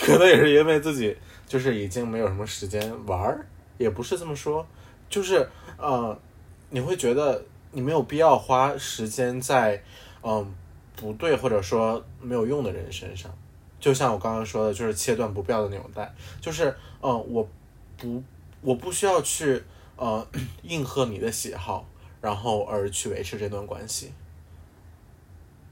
[0.05, 1.17] 可能也是因为自己
[1.51, 3.45] 就是已经没有什么时间玩儿，
[3.77, 4.65] 也不是这么说，
[5.09, 5.45] 就是
[5.77, 6.17] 呃，
[6.69, 9.83] 你会觉得你没有必要花时间在
[10.23, 10.55] 嗯、
[10.95, 13.29] 不对或者说没有用的人身上。
[13.81, 16.69] 就像我刚刚说的，就是切断不必要的纽带，就是
[17.01, 17.49] 嗯、呃我
[17.97, 18.23] 不
[18.61, 19.61] 我不需要去
[19.97, 20.25] 呃
[20.63, 21.85] 应和你的喜好，
[22.21, 24.13] 然后而去维持这段关系。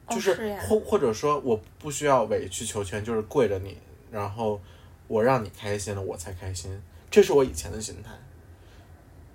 [0.07, 3.77] 哦就是或或者说我不需要委曲求全，就是跪着你，
[4.11, 4.59] 然后
[5.09, 6.81] 我让你开心了，我才开心。
[7.11, 8.11] 这是我以前的心态。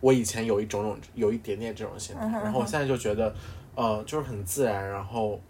[0.00, 3.34] 我以前有一种种有一点点这种心态，然后我现在就觉得，
[3.74, 4.88] 呃，就是很自然。
[4.88, 5.40] 然后，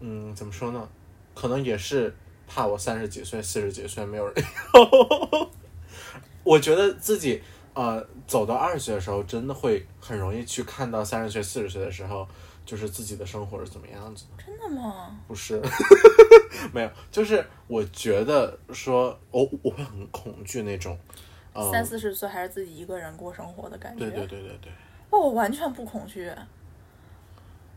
[0.00, 0.88] 嗯，怎么说呢？
[1.34, 2.14] 可能也是
[2.46, 4.34] 怕我三十几岁、四十几岁没有人
[4.74, 5.50] 要。
[6.42, 7.40] 我觉得自己
[7.72, 12.26] 呃走到二十岁的时候，真的会很容易去看到三十岁、四十岁的时候，
[12.70, 14.44] 就是自己的生活是怎么样子的。
[14.46, 15.18] 真的吗？
[15.26, 15.60] 不是，
[16.72, 20.96] 没有，就是我觉得说，我我会很恐惧那种，
[21.52, 24.04] 嗯、三四十岁还是自己一个人过生活的感觉。
[24.08, 24.72] 对对对对对，
[25.10, 26.30] 哦，我完全不恐惧，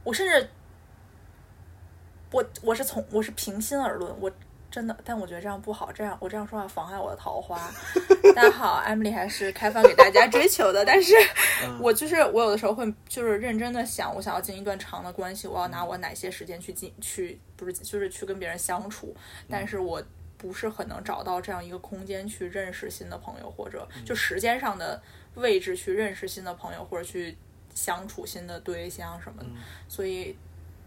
[0.04, 0.48] 我甚至，
[2.32, 4.32] 我我是从我是平心而论，我
[4.74, 7.72] 真的，但我觉得这样不好，这样我这样说话妨碍我的桃花。
[8.36, 11.14] 大家好，Emily 还是开放给大家追求的，但是
[11.80, 19.16] 我就是我有的时候会就是认真的想，我想要进一段长的关系，我要拿我哪些时间去进去，不是就是去跟别人相处，
[19.48, 20.02] 但是我。
[20.36, 25.02] 不是很能找到这样一个空间去认识新的朋友，或者就时间上的
[25.36, 27.38] 位置去认识新的朋友，或者去
[27.74, 29.50] 相处新的对象什么的。
[29.88, 30.36] 所以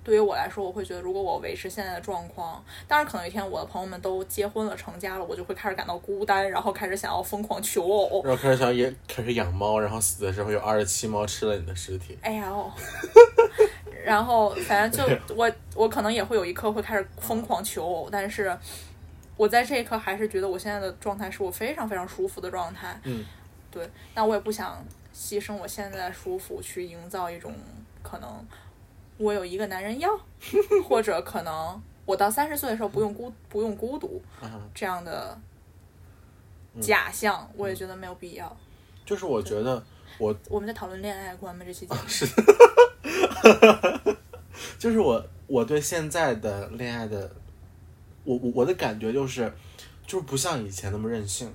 [0.07, 8.23] 对于我来说，我会觉得，如果我维持现在的状况，当然可能有一天我的朋友们都结婚了、成家了，我就会开始感到孤单，然后开始想要疯狂求偶。
[8.23, 12.17] 然后开始想也开始养猫，然后死的时候有二十七猫吃了你的尸体。
[12.23, 12.71] 哎呀哦，
[14.07, 18.57] 然后反正就 我我可能也会有一刻会开始疯狂求偶，但是
[19.37, 22.97] 我在这一刻还是觉得我现在的状态是我非常非常舒服的状态。
[23.03, 23.27] 嗯，
[23.73, 24.81] 对，但我也不想
[25.13, 27.53] 牺牲我现在的舒服去营造一种
[28.05, 28.47] 可能
[29.19, 30.11] 我有一个男人要，
[30.89, 35.39] 或者可能我到三十岁的时候不用孤不用孤独啊，这样的
[36.81, 38.57] 假象，我也觉得没有必要。
[39.05, 39.83] 就是我觉得
[40.19, 41.65] 我我们在讨论恋爱观吗？
[41.65, 42.01] 这期节目？
[42.09, 42.27] 是。
[44.79, 47.31] 就是我我对现在的恋爱的，
[48.25, 49.51] 我我我的感觉就是，
[50.07, 51.53] 就是不像以前那么任性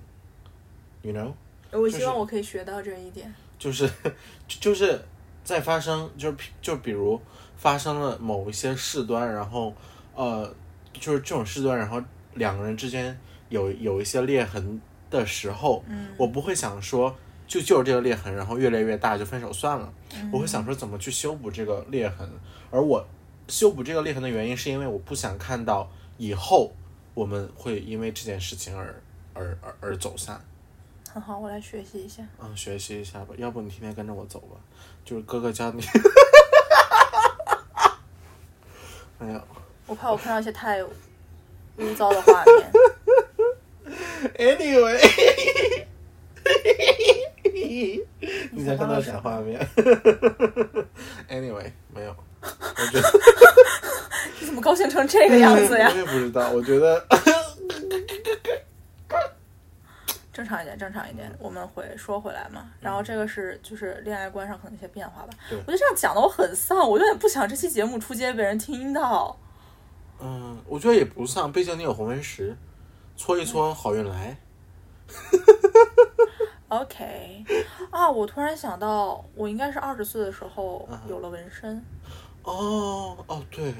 [1.02, 1.32] ，you know，
[1.72, 3.32] 我希望我可以学到这一点。
[3.60, 3.88] 就是
[4.48, 5.00] 就就是
[5.44, 7.20] 在发生，就是就比如
[7.62, 9.72] 发生了某一些事端，然后
[10.16, 10.52] 呃，
[10.92, 12.02] 就是这种事端，然后
[12.34, 13.16] 两个人之间
[13.50, 17.16] 有有一些裂痕的时候，嗯我不会想说
[17.48, 22.28] 就就是这个裂痕，然后越来越大就分手算了，嗯我会想说怎么去修补这个裂痕，
[22.72, 23.06] 而我
[23.48, 26.74] 修补这个裂痕的原因是因为我不想看到以后
[27.14, 29.00] 我们会因为这件事情而
[29.36, 30.42] 而而而走散。
[31.14, 32.24] 很好，我来学习一下。
[32.42, 34.58] 嗯，学习一下吧，要不你天天跟着我走吧，
[35.06, 35.84] 就是哥哥教你。
[39.22, 39.42] 没有
[39.88, 40.92] 我怕我看到一些太污
[41.98, 42.72] 糟的画面。
[44.38, 44.98] ，anyway，
[48.52, 49.60] 你才看到啥画面？
[51.30, 53.12] anyway，没有，我觉得
[54.40, 55.98] 你怎么高兴成这个样子呀 我？
[55.98, 57.06] 也不知道，我觉得
[60.42, 61.32] 正常一点，正常一点。
[61.38, 65.30] 我们会说回来嘛，然后这个是就是恋爱观上可能一些变化吧。
[65.52, 69.38] 我觉得这样讲的我很丧，我有点不想这期节目出街被人听到。
[70.20, 72.58] 嗯，我觉得也不丧，毕竟你有红纹石，
[73.16, 74.36] 搓一搓好运来。
[76.70, 77.46] OK，
[77.92, 81.84] 啊，我突然想到，我应该是二十岁的时候嗯有了纹身。
[82.42, 83.72] 哦哦对，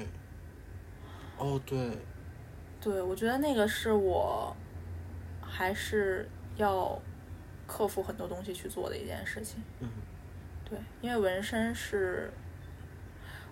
[1.38, 1.98] 哦对，
[2.80, 4.54] 对，我觉得那个是我
[5.40, 7.00] 还是要
[7.66, 9.62] 克服很多东西去做的一件事情。
[9.80, 9.88] 嗯
[10.68, 12.32] 对，因为纹身是，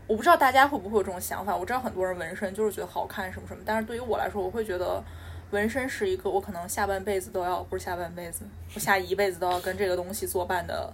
[0.07, 1.55] 我不知道大家会不会有这种想法。
[1.55, 5.03] 我知道很多人纹身就是觉得好看什么什么，但是对于我来说，我会觉得
[5.51, 10.91] 纹身是一个我可能下半辈子都要，不是下半辈子，我下一辈子都要跟这个东西作伴的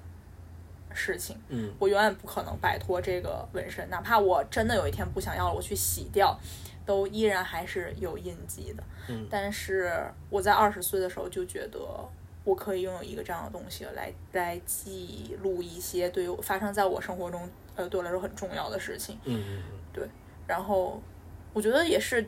[0.92, 1.38] 事情。
[1.48, 6.36] 嗯我永远不可能摆脱这个纹身，哪怕我真的有一天不想要了，我去洗掉，
[6.86, 8.82] 都依然还是有印记的。
[9.08, 9.92] 嗯但是
[10.30, 11.78] 我在二十岁的时候就觉得，
[12.44, 19.18] 我可以拥有一个这样的东西来来记录一些对于发生在我生活中，呃，对我来说很重要的事情。
[19.24, 19.62] 嗯嗯
[19.94, 20.08] 嗯，
[20.46, 21.02] 然后
[21.52, 22.26] 我觉得也是。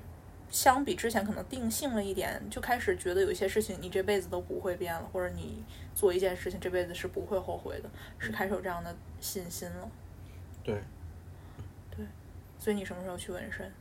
[0.50, 5.62] 相比之前可能定性了一点，就开始觉得有一些事情你这辈子都不会变了，或者你
[5.94, 9.90] 做一件事情这辈子是不会后悔的，是开始有这样的信心了。
[10.64, 10.80] 对。
[12.58, 13.72] 所以你什么时候去纹身？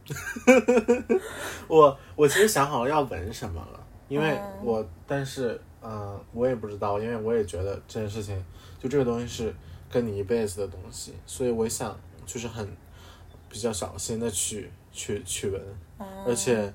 [1.67, 4.53] 我我其实想好了要纹什么了，因为哦。
[4.63, 8.43] 我但是嗯、呃我也不知道，因为我也觉得这件事情
[8.79, 9.53] 就这个东西是
[9.89, 12.67] 跟你一辈子的东西，所以我想就是很
[13.49, 15.61] 比较小心的去去去纹，
[15.97, 16.05] 哦。
[16.27, 16.71] 而且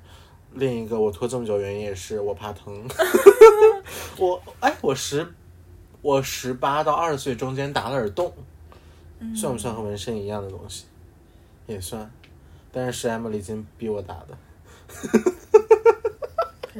[0.52, 2.86] 另一个我拖这么久原因也是我怕疼，
[4.18, 5.26] 我哎我十
[6.02, 8.34] 我十八到二十岁中间打了耳洞，
[9.20, 9.34] 嗯。
[9.36, 10.86] 算不算和纹身一样的东西？
[11.66, 12.10] 也算，
[12.72, 14.36] 但是是 Emily 金逼我打的。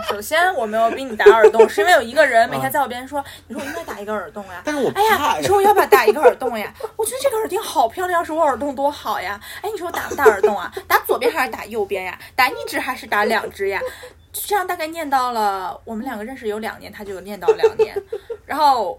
[0.08, 6.72] 首先我没有逼你打耳洞，是因为有一个人每天在我边上说：“你说我应该打一个耳洞呀。”但是我哎呀，你说我要不要打一个耳洞呀？
[6.96, 9.38] 我觉得这个耳钉好漂亮，要是我耳洞多好呀！
[9.60, 10.72] 哎，你说我打不打耳洞啊？
[10.88, 12.18] 打左边还是打右边呀？
[12.34, 13.78] 打一只还是打两只呀？
[14.32, 17.94] 这样大概念叨了，我们两个认识有两年，他就有念叨两年。
[18.46, 18.98] 然后，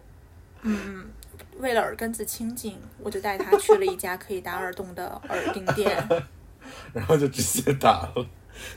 [0.61, 1.09] 嗯，
[1.59, 6.07] 为了耳根子清净，我就带他去了一家可以打耳洞的耳钉店。
[6.93, 8.25] 然后就直接打了。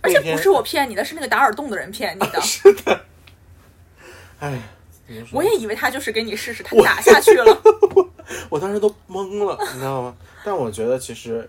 [0.03, 2.41] 而且不是我骗你的，是那个打耳洞的人骗你的。
[4.41, 4.61] 哎，
[5.07, 7.63] 怎么说我也以为他就是给你试试，他打下去了。
[8.51, 10.17] 我 当时都懵了，你知道吗？
[10.45, 11.49] 但我觉得其实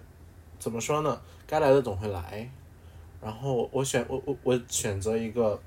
[0.60, 2.50] 怎么说呢，该来的总会来。
[3.22, 5.60] 然后我选我我我选择一个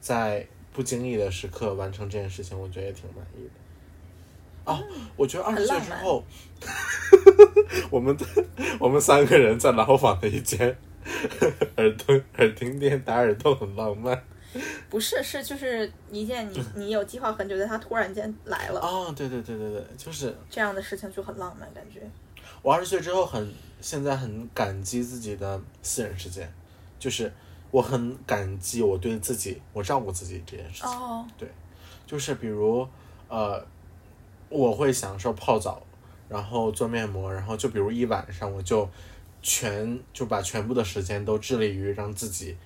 [0.00, 3.50] 在不经意的时刻完成这件事情，我觉得也挺满意的。
[4.68, 4.82] 啊，
[5.16, 6.24] 我觉得二十岁之后，
[7.90, 8.16] 我们
[8.78, 10.76] 我们三个人在牢房的一间
[11.76, 14.22] 耳洞耳钉店打耳洞很浪漫。
[14.88, 22.00] 不是，是就是一件你 你有计划很久的，他突然间来了，哦，对对对对对，就是这样的事情就很浪漫，感觉。
[22.62, 26.50] 我二十岁之后很，现在很感激自己的私人时间，
[26.98, 27.30] 就是
[27.70, 30.90] 我很感激我对自己，我照顾自己这件事情。
[30.90, 31.24] 哦，
[32.06, 32.88] 就是比如，
[33.28, 33.64] 呃，
[34.48, 35.82] 我会享受泡澡，
[36.28, 38.88] 然后做面膜，然后就比如一晚上我就
[39.42, 42.56] 全就把全部的时间都致力于让自己，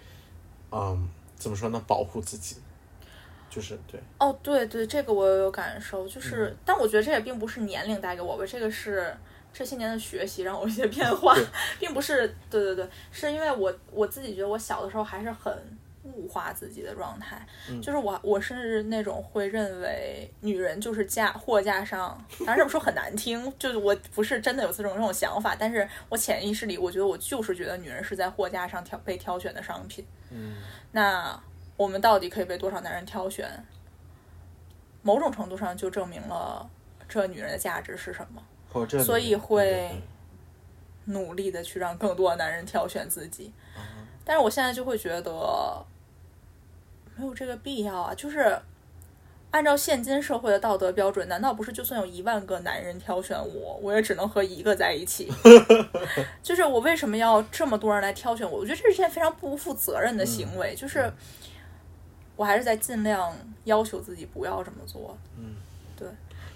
[0.70, 2.56] 嗯，怎么说呢，保护自己，
[3.50, 9.14] 就是对，哦，对对，这个我也有感受，就是，但我觉得这也并不是年龄带给我吧，这个是
[9.52, 11.36] 这些年的学习让我有一些变化，
[11.78, 15.52] 并不是，对对对，是因为我我自己觉得我小的时候还是很
[16.12, 17.46] 物化自己的状态，
[17.82, 30.06] 就是我我是那种会认为女人就是架货架上，当然这么说很难听，就是我不是真的有这种这种想法，但是我潜意识里我觉得我就是觉得女人是在货架上挑被挑选的商品。
[30.30, 30.56] 嗯，
[30.90, 31.38] 那
[31.76, 33.48] 我们到底可以被多少男人挑选？
[35.02, 36.68] 某种程度上就证明了
[37.08, 38.42] 这女人的价值是什么。
[39.04, 39.90] 所以会
[41.04, 43.52] 努力的去让更多的男人挑选自己。
[43.76, 43.82] 嗯
[44.24, 45.84] 但是我现在就会觉得
[47.22, 48.58] 没有这个必要啊，就是
[49.52, 55.30] 按照现今社会的道德标准，难道不是就算有一万个男人挑选我，我也只能和一个在一起？
[56.42, 58.58] 就是我为什么要这么多人来挑选我？
[58.58, 61.08] 我觉得这是件非常不负责任的行为，就是
[62.34, 63.32] 我还是在尽量
[63.64, 65.16] 要求自己不要这么做。
[65.38, 65.54] 嗯，
[65.96, 66.08] 对，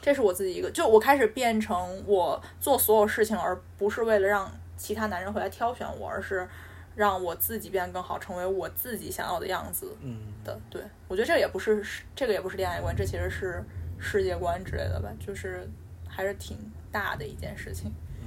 [0.02, 6.48] 这是我自己一个，就我开始变成我做所有事情，而不是为了让其他男人回来挑选我，而是
[6.96, 10.58] 让我自己变得更好，成为我自己想要的样子嗯，的。
[10.68, 11.84] 对我觉得这个也不是
[12.16, 13.62] 这个也不是恋爱观，这其实是
[13.98, 15.68] 世界观之类的吧，就是
[16.08, 16.56] 还是挺
[16.90, 17.92] 大的一件事情。
[18.20, 18.26] 嗯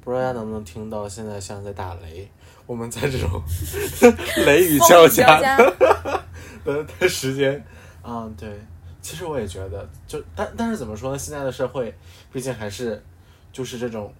[0.00, 2.26] 不知道大家能不能听到，现在像在打雷，
[2.66, 3.42] 我们在这种
[4.46, 5.38] 雷雨交加
[6.64, 7.62] 的时间，
[8.00, 8.48] 啊，对，
[9.02, 11.18] 其实我也觉得，就但但是怎么说呢？
[11.18, 11.94] 现在的社会
[12.32, 13.02] 毕竟还是
[13.52, 14.14] 就是这种，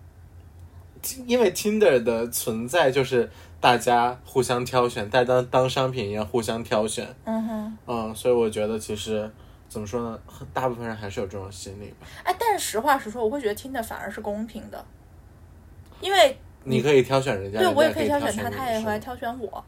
[1.27, 3.31] 因为 Tinder 的存在，就是
[3.61, 9.29] 大家互相挑选，带当当商品一样互相挑选，嗯哼，嗯，所以我觉得其实
[9.69, 10.19] 怎么说呢？
[10.55, 12.07] 大部分人还是有这种心理吧。
[12.23, 14.85] 哎，但是实话实说，我会觉得听的反而是公平的，
[16.01, 19.65] 因为你可以挑选人家，对我也可以挑选他，他也会来挑选我。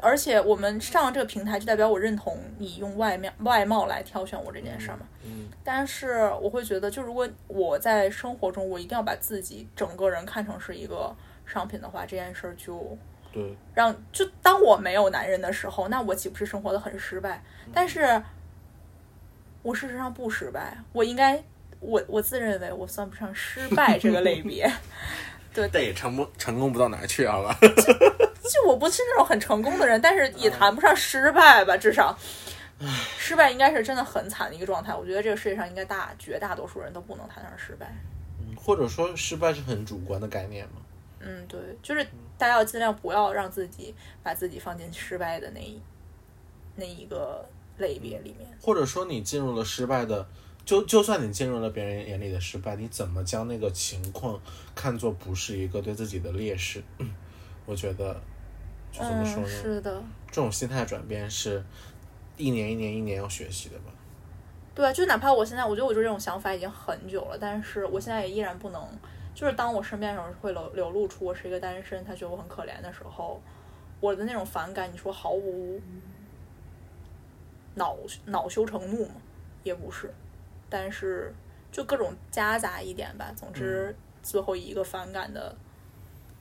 [0.00, 5.02] 而且我们上这个平台，就代表我认同你用外面外貌来挑选我这件事儿嘛。
[5.24, 11.14] 嗯但是我会觉得，就如果我在生活中，我一定要把自己整个人看成是一个
[11.46, 12.96] 商品的话，这件事儿就
[13.32, 17.42] 对，让就当我没有男人的时候，那我岂不是生活的很失败？
[17.72, 18.22] 但是，
[19.62, 21.42] 我事实上不失败，我应该
[21.80, 24.70] 我我自认为我算不上失败这个类别。
[25.54, 27.54] 对但也成不成功不到哪儿去，好吧？
[27.60, 32.18] 就我不是那种很成功的人，但是也谈不上失败吧，至少，
[33.18, 34.94] 失败应该是真的很惨的一个状态。
[34.94, 37.86] 我觉得这个世界上应该大绝大多数人都不能谈上失败。
[38.40, 40.81] 嗯或者说失败是很主观的概念嘛？
[41.22, 42.04] 嗯，对，就是
[42.36, 45.80] 大家要尽量不要让自己把自己放进失败的那一
[46.76, 47.44] 那一个
[47.78, 48.48] 类别里面。
[48.60, 50.26] 或者说你进入了失败的，
[50.64, 54.40] 就就算你进入了别人眼里的失败，你怎么将那个情况
[54.74, 56.82] 看作不是一个对自己的劣势？
[57.64, 58.20] 我觉得，
[58.90, 59.48] 就怎么说嗯，呢？
[59.48, 61.62] 是的，这种心态转变是
[62.36, 63.92] 一年一年一年要学习的吧？
[64.74, 68.82] 对啊，就哪怕我现在，我觉得我就这种想法已经很久了，但是我现在也依然不能，
[69.34, 73.40] 就是当我身边有人会流流露出我是一个单身，他觉得我很可怜的时候，
[74.00, 75.80] 我的那种反感，你说毫无
[77.74, 79.14] 恼恼羞成怒吗？
[79.64, 80.12] 也不是，
[80.68, 81.32] 但是
[81.70, 83.32] 就各种夹杂一点吧。
[83.34, 85.54] 总之，最后以一个反感的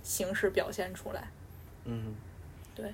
[0.03, 1.29] 形式表现出来。
[1.85, 2.13] 嗯，
[2.75, 2.93] 对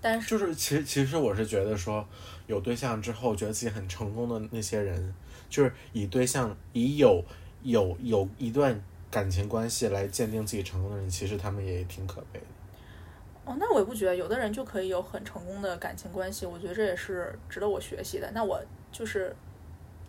[0.00, 2.06] 但是，就是其实其实我是觉得说，
[2.46, 5.14] 有对象之后觉得自己很成功的那些人，
[5.48, 7.24] 就是以对象以有
[7.62, 8.80] 有有一段
[9.10, 12.46] 感情关系来鉴定自己成功的人，其实他们也挺可悲的。
[13.44, 18.28] 哦，那我也不觉得，有的人就可以有很成功的感情关系，我觉得这也是值得我学习的。
[18.32, 19.34] 那我就是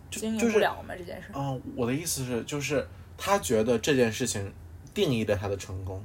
[0.09, 1.31] 经营就是不了嘛、这件事。
[1.33, 4.51] 啊、我的意思是，就是他觉得这件事情
[4.93, 6.03] 定义了他的成功，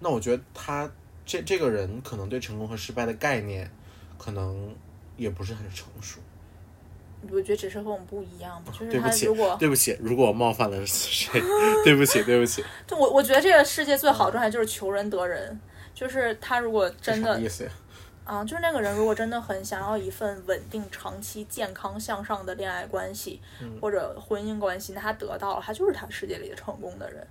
[0.00, 0.90] 那我觉得他
[1.26, 3.70] 这这个人可能对成功和失败的概念，
[4.16, 4.74] 可能
[5.18, 6.20] 也不是很成熟。
[7.30, 11.40] 我觉得只是和我们不一样吧，就是他如果，对不起，如果我冒犯了谁，
[11.84, 15.58] 对不起，对不起， 就我我觉得这个世界最好的状态就是求人得人，
[15.94, 17.68] 就是他如果真的意思？
[18.24, 23.40] 啊，就是那个人如果真的很想要一份稳定、长期、健康向上的恋爱关系、
[23.80, 27.24] 或者婚姻关系，那他得到了，他就是他世界里的成功的人。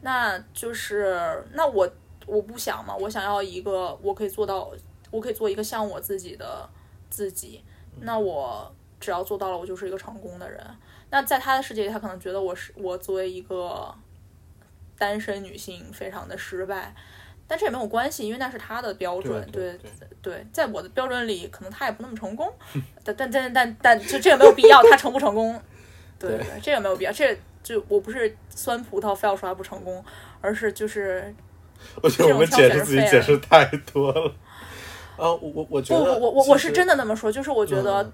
[0.00, 1.88] 那就是那我
[2.26, 4.68] 我不想嘛，我想要一个我可以做到，
[5.12, 6.68] 我可以做一个像我自己的
[7.08, 7.62] 自己。
[8.00, 10.64] 那我只要做到了，我就是一个成功的人。
[11.10, 13.92] 那在他的世界里，他可能觉得我是我作为一个
[14.96, 16.94] 单身女性非常的失败，
[17.48, 19.44] 但这也没有关系，因为那是他的标准。
[19.50, 19.90] 对对
[20.22, 22.50] 对，在我的标准里，可能他也不那么成功，
[23.04, 25.60] 但但但但但就这个没有必要，他成不成功？
[26.18, 30.02] 对这个没有必要，这就我不是酸葡萄非要说他不成功，
[30.40, 31.34] 而是就是
[32.00, 34.32] 我觉得我们解释自己解释太多了。
[35.16, 38.12] 啊，我我我觉得我我我是真的的那么说，就是我觉得嗯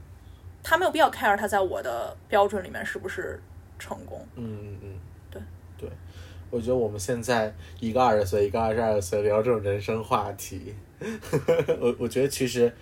[0.62, 3.40] 他没有必要 care 他在我的标准里面是不是
[3.78, 4.26] 成功。
[4.36, 4.88] 嗯嗯嗯，
[5.30, 5.42] 对。
[5.78, 5.90] 对，
[6.50, 10.74] 我觉得我们现在一个二十岁，一个二十二岁聊这种人生话题，
[11.80, 12.72] 我我觉得其实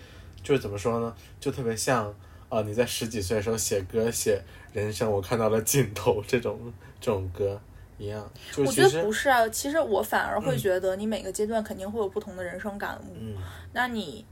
[0.42, 2.06] 就是怎么说呢，就特别像
[2.48, 7.60] 啊、呃你在十几岁的时候写歌写人生，我看到了尽头这种这种歌
[7.98, 13.16] 一样，我觉得不是啊，其实我反而会觉得你每个阶段肯定会有不同的人生感悟。
[13.18, 13.36] 嗯。
[13.72, 14.24] 那你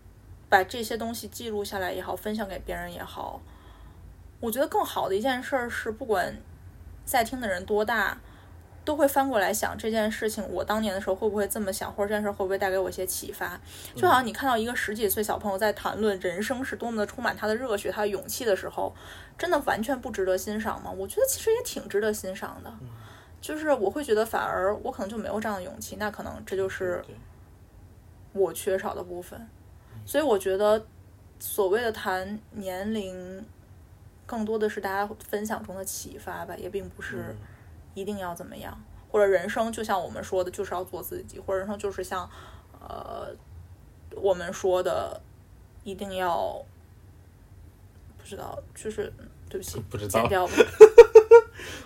[0.49, 3.41] 把这些东西记录下来也好，分享给别人也好，
[4.41, 6.37] 我觉得更好的一件事儿是，不管
[7.05, 8.19] 在听的人多大，
[8.85, 13.59] 都会翻过来想这件事情，我当年的时候会不会这么想，或者这件事儿会不会带给我一些启发？
[13.97, 18.95] 就好像你看到一个十几岁小朋友在谈论人生是多么的充满他的热血、他的勇气的时候，
[19.39, 20.91] 真的完全不值得欣赏吗？
[20.91, 22.73] 我觉得其实也挺值得欣赏的。
[23.41, 27.05] 就是我会觉得，反而我可能就没有这样的勇气，那可能这就是
[28.33, 29.47] 我缺少的部分。
[30.07, 30.85] 所以我觉得，
[31.39, 33.45] 所谓的谈年龄，
[34.27, 37.37] 更多的是大家分享中的启发吧，也并不是嗯
[37.95, 38.79] 一定要怎么样，
[39.11, 42.29] 或者人生就像我们说的，就是要做自己，或者人生就是像
[42.81, 43.29] 呃
[44.17, 45.21] 我们说的，
[45.85, 46.65] 一定要
[48.19, 50.53] 不知道，就是嗯对不起， 不知道剪掉吧。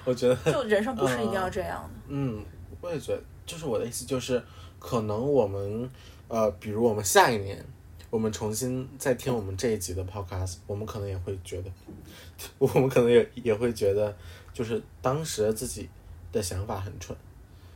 [0.04, 1.90] 我觉得就人生不是一定要这样的。
[2.08, 2.44] 嗯，
[2.80, 4.42] 我也觉得，就是我的意思就是，
[4.78, 5.88] 可能我们
[6.28, 7.62] 呃，比如我们下一年，
[8.10, 11.70] 我们重新再听我们这一集的 podcast，我们可能也会觉得，
[12.58, 14.16] 我们可能也也会觉得，
[14.52, 15.88] 就是当时的自己
[16.32, 17.16] 的想法很蠢，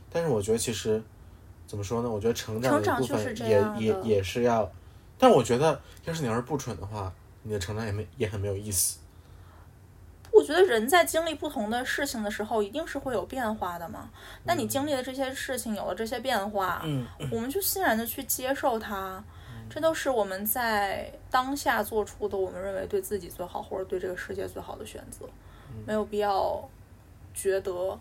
[0.09, 1.01] 但是我觉得其实
[1.67, 2.09] 怎么说呢？
[2.09, 4.71] 我觉得成长的一部就是这分也也也是要，
[5.19, 7.13] 但我觉得要是你要是不蠢的话，
[7.43, 8.97] 你的成长也没也很没有意思。
[10.31, 14.09] 我觉得人在经历不同的事情的时候，一定是会有变化的嘛。
[14.45, 19.23] 那你经历了这些事情，有了这些变化，嗯我们就欣然的去接受它。
[19.73, 25.25] 这都是我们在当下做出的，我们认为对自己最好，或者对这个世界最好的选择，
[25.87, 26.69] 没有必要
[27.33, 27.97] 觉得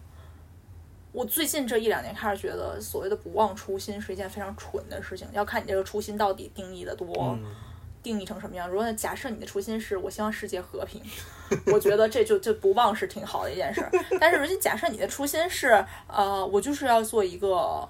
[1.12, 7.06] 我最近这一两年开始觉得，所谓的不忘初心是一件非常蠢的事情，要看你这个初心到底定义的多。
[7.42, 7.54] 嗯
[8.02, 8.68] 定义成什么样？
[8.68, 11.00] 如果假设你的初心是我希望世界和平，
[11.72, 13.88] 我觉得这就就不忘是挺好的一件事儿。
[14.18, 15.68] 但是如果假设你的初心是
[16.08, 17.88] 呃，我就是要做一个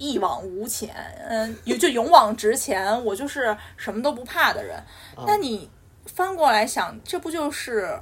[0.00, 0.92] 一往无前，
[1.28, 4.82] 嗯，有就勇往直前，我就是什么都不怕的人。
[5.26, 5.68] 那你
[6.06, 7.96] 翻过来想，这不就是？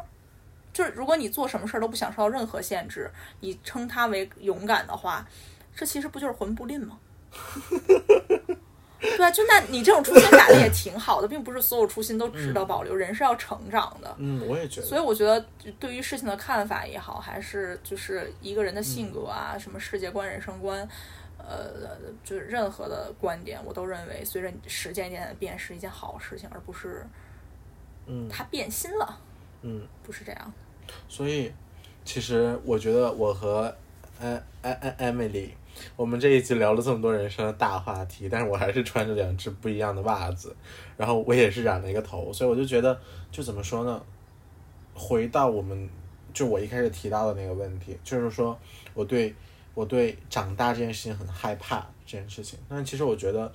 [0.73, 5.27] 就是如果你做什么事儿都不想受到任何限制，你称它为勇敢的话，
[5.75, 6.97] 这其实不就是魂不吝吗？
[9.01, 14.13] 对啊，就那你这种初心改的也挺好的，并不是所有初心都值得保留，人是要成长的。
[14.19, 14.87] 嗯，我也觉得。
[14.87, 15.45] 所以我觉得，
[15.79, 20.89] 对于事情的看法也好，还是就是一个人的性格啊，什么世界观、人生观，
[21.49, 27.07] 呃，就是任何的观点，我都认为随着时间一点的变是一件好事情，而不是，
[28.07, 29.19] 嗯，他变心了，
[29.63, 30.53] 嗯，不是这样。
[31.09, 31.51] 所以，
[32.05, 33.75] 其实我觉得我和
[34.21, 35.55] 艾艾艾艾米丽。
[35.95, 40.57] 我们这一集聊了这么多人生的大话题，但是我还是穿着两只不一样的袜子，
[40.97, 44.03] 然后我也是染了一个头，所以我就觉得，就怎么说呢？
[44.93, 45.89] 回到我们
[46.35, 48.59] 就我一开始提到的那个问题，就是说
[48.93, 49.33] 我对
[49.79, 52.59] 我对长大这件事情很害怕这件事情。
[52.69, 53.53] 但其实我觉得，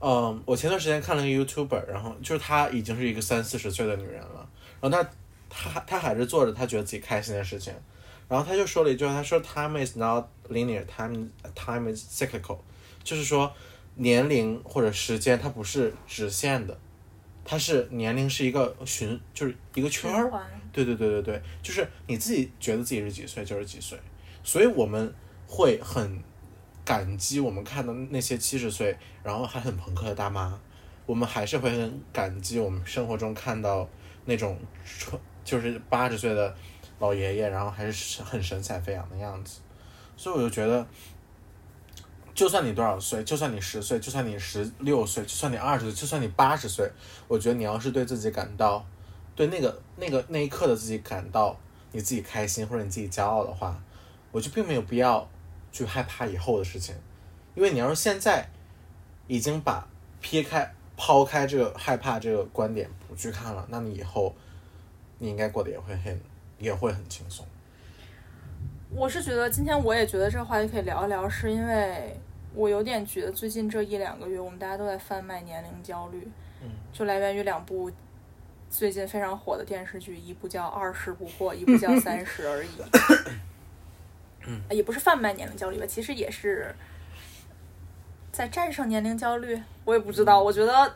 [0.00, 4.48] 嗯，我前段时间看了一个 YouTuber，然后就是她已经是一个三四十岁的女人了，
[4.80, 5.10] 然后她
[5.50, 7.74] 她她还是做着她觉得自己开心的事情。
[8.28, 12.58] 然后她就说了一句话，她说 “Time is not linear, time time is cyclical”，
[13.02, 13.52] 就是说
[13.96, 16.78] 年龄或者时间它不是直线的，
[17.44, 20.30] 它是年龄是一个循，就是一个圈儿。
[20.72, 23.98] 对对对对对，就是你自己觉得自己是几岁就是几岁，
[24.44, 25.12] 所以我们
[25.48, 26.22] 会很
[26.84, 30.56] 感激我们看到那些七十岁然后还很朋克的大妈，
[31.06, 33.88] 我们还是会很感激我们生活中看到
[34.26, 34.56] 那种
[35.42, 36.54] 就是八十岁的。
[37.00, 39.60] 老爷爷，然后还是很神采飞扬的样子，
[40.16, 40.84] 所以我就觉得，
[42.34, 46.90] 就算你多少岁，就算你十岁，就算你十六岁，就算你二十岁，就算你八十岁，
[47.28, 48.84] 我觉得你要是对自己感到，
[49.36, 51.56] 对那个那个那一刻的自己感到
[51.92, 53.80] 你自己开心或者你自己骄傲的话，
[54.32, 55.30] 我就并没有必要
[55.72, 56.94] 去害怕以后的事情，
[57.54, 58.48] 因为你要是现在
[59.26, 59.86] 已经把
[60.20, 64.34] 撇开抛开这个害怕这个观点不去看了，那你以后
[65.18, 66.20] 你应该过得也会很。
[66.60, 67.46] 也会很轻松。
[68.90, 72.18] 我是觉得今天我也觉得这个话题可以聊一聊，是因为
[72.52, 76.28] 我有点觉得最近这一两个月，我们大家都在贩卖年龄焦虑，
[76.60, 77.88] 嗯，就来源于两部
[78.68, 82.68] 最近非常火的电视剧，一部叫《二十不惑》，一部叫《三十而已》。
[84.46, 86.74] 嗯，也不是贩卖年龄焦虑吧，其实也是
[88.32, 89.60] 在战胜年龄焦虑。
[89.84, 90.94] 我也不知道，我觉得。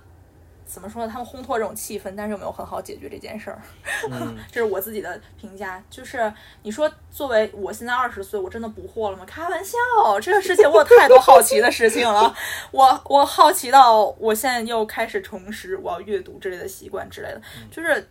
[0.64, 1.12] 怎么说呢？
[1.12, 3.60] 他们烘托这种气氛，但是又没有很好解决这件事儿。
[4.50, 5.82] 这是我自己的评价。
[5.90, 6.32] 就是
[6.62, 9.24] 你说，作为我现在二十岁，我真的不惑了吗？
[9.26, 9.76] 开玩笑，
[10.20, 12.34] 这个世界我有太多好奇的事情了。
[12.70, 17.42] 我我好奇到我现在又开始重拾我要阅读之类的习惯之类的。
[17.70, 18.08] 就是，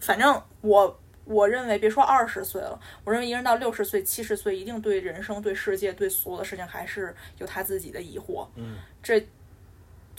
[0.00, 8.46] 反正我我认为，别说二十岁了，我认为一个人到六十岁、七十岁，一定对人生、对世界、对所有的事情还是有他自己的疑惑。
[8.56, 9.26] 嗯，这。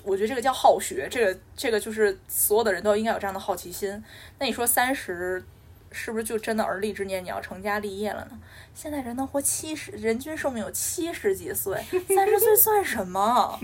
[0.04, 4.04] 我觉得这个叫好学，这个这个就是所有的人都应该有这样的好奇心。
[4.38, 5.44] 那你说三十
[5.92, 8.40] 是不是就真的而立之年你要成家立业了呢？
[8.76, 13.60] 现在人能活七十，人均寿命有七十几岁，三十岁算什么？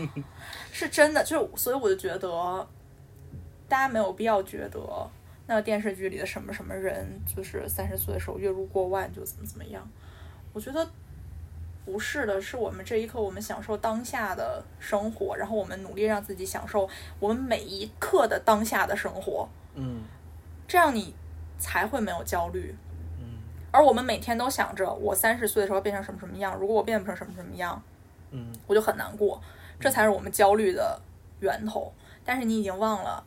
[0.70, 2.68] 是真的，就所以我就觉得，
[3.66, 5.10] 大家没有必要觉得
[5.48, 9.84] 那个电视剧里的什么什么人，就是三十岁的时候月入过万就怎么怎么样。
[10.52, 10.88] 我觉得。
[11.90, 16.86] 不是的，是我们这一刻，我们享受当下的生活，然后我们努力让自己享受
[17.18, 19.48] 我们每一刻的当下的生活。
[19.74, 20.02] 嗯，
[20.66, 21.14] 这样你
[21.58, 22.76] 才会没有焦虑。
[23.18, 23.38] 嗯，
[23.70, 27.82] 而我们每天都想着我三十岁的时候变成什么什么样，如果我变不成什么什么样，
[28.32, 29.40] 嗯，我就很难过。
[29.80, 31.00] 这才是我们焦虑的
[31.40, 31.90] 源头。
[32.22, 33.24] 但是你已经忘了，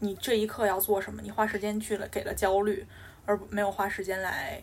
[0.00, 1.22] 你这一刻要做什么？
[1.22, 2.84] 你花时间去了给了焦虑，
[3.24, 4.60] 而没有花时间来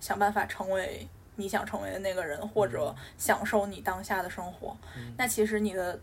[0.00, 1.08] 想办法成为。
[1.38, 4.74] 你想成为的那个人，或者享受你当下的生活，
[5.18, 6.00] 那其实你的，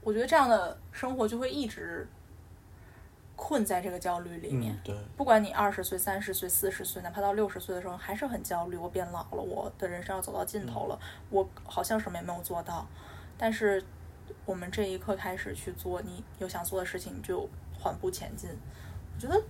[0.00, 2.08] 我觉得这样的生活就会一直
[3.36, 4.74] 困在这个焦虑里面。
[4.82, 8.76] 对，不管你二十岁、三十岁、四十岁，哪怕到六十岁的时候，还是很焦虑。
[8.78, 10.98] 我变老了，我的人生要走到尽头了，
[11.28, 12.86] 我好像什么也没有做到。
[13.36, 13.84] 但是
[14.44, 18.48] 我们这一刻开始去做你有想做的事情，你就缓步前进。
[19.14, 19.42] 我觉得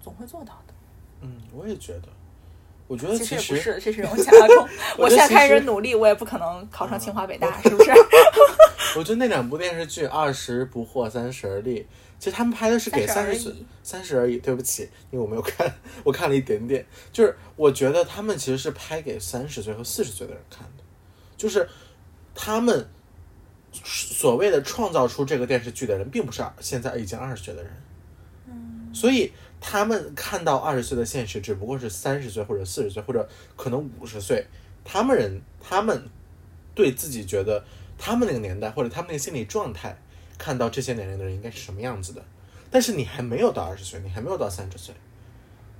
[0.00, 0.74] 总会做到的。
[1.20, 2.08] 嗯，我也觉得。
[2.88, 4.68] 我觉得其实不是，这是一种加工。
[4.98, 7.90] 我现在开始努力，我也不可能考上清华北大，是不是？
[8.98, 11.80] 我觉得那两部电视剧《二十不惑三十而立》，
[12.18, 14.36] 其实他们拍的是给三十岁三十而已。
[14.38, 15.72] 对不起，因为我没有看，
[16.04, 16.84] 我看了一点点。
[17.10, 20.82] 就是我觉得他们其实是拍给三十岁和四十岁的人看的，
[21.38, 21.66] 就是
[22.34, 22.86] 他们
[23.72, 27.72] 所谓的创造出这个电视剧的人，并不是现在已经二十岁的人。
[28.92, 34.46] 所以他们看到二十岁的现实，只不过是三十岁或者四十岁或者可能五十岁，
[34.84, 36.04] 他们人他们
[36.74, 37.64] 对自己觉得
[37.96, 39.96] 他们那个年代或者他们那个心理状态，
[40.36, 42.22] 看到这些年龄的人应该是什么样子的。
[42.70, 44.94] 但是你还没有到二十岁，你还没有到三十岁，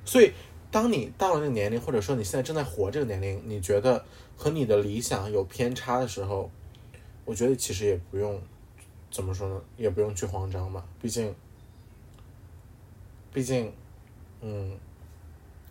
[0.05, 0.33] 所以
[0.71, 4.05] 当你到了那个年龄，或者说你现在正在活这个年龄，你觉得
[4.37, 6.51] 和你的理想有偏差的时候，
[7.25, 8.41] 我觉得其实也不用
[9.11, 11.35] 怎么说呢，也不用去慌张吧，毕竟，
[13.33, 13.73] 毕竟，
[14.41, 14.77] 嗯，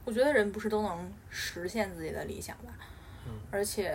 [0.05, 2.73] 我觉得人不是都能实现自己的理想吧，
[3.51, 3.93] 而且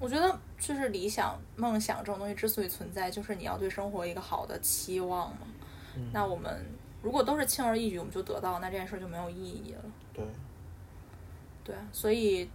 [0.00, 5.46] 我觉得就是理想、梦想这种东西之所以存在，就是你要对生活一个好的期望嘛。
[6.12, 6.64] 那我们
[7.02, 9.84] 如果都是轻而易举我们就得到，那这件事就没有意义了。
[10.12, 10.24] 对，
[11.64, 12.48] 对，所以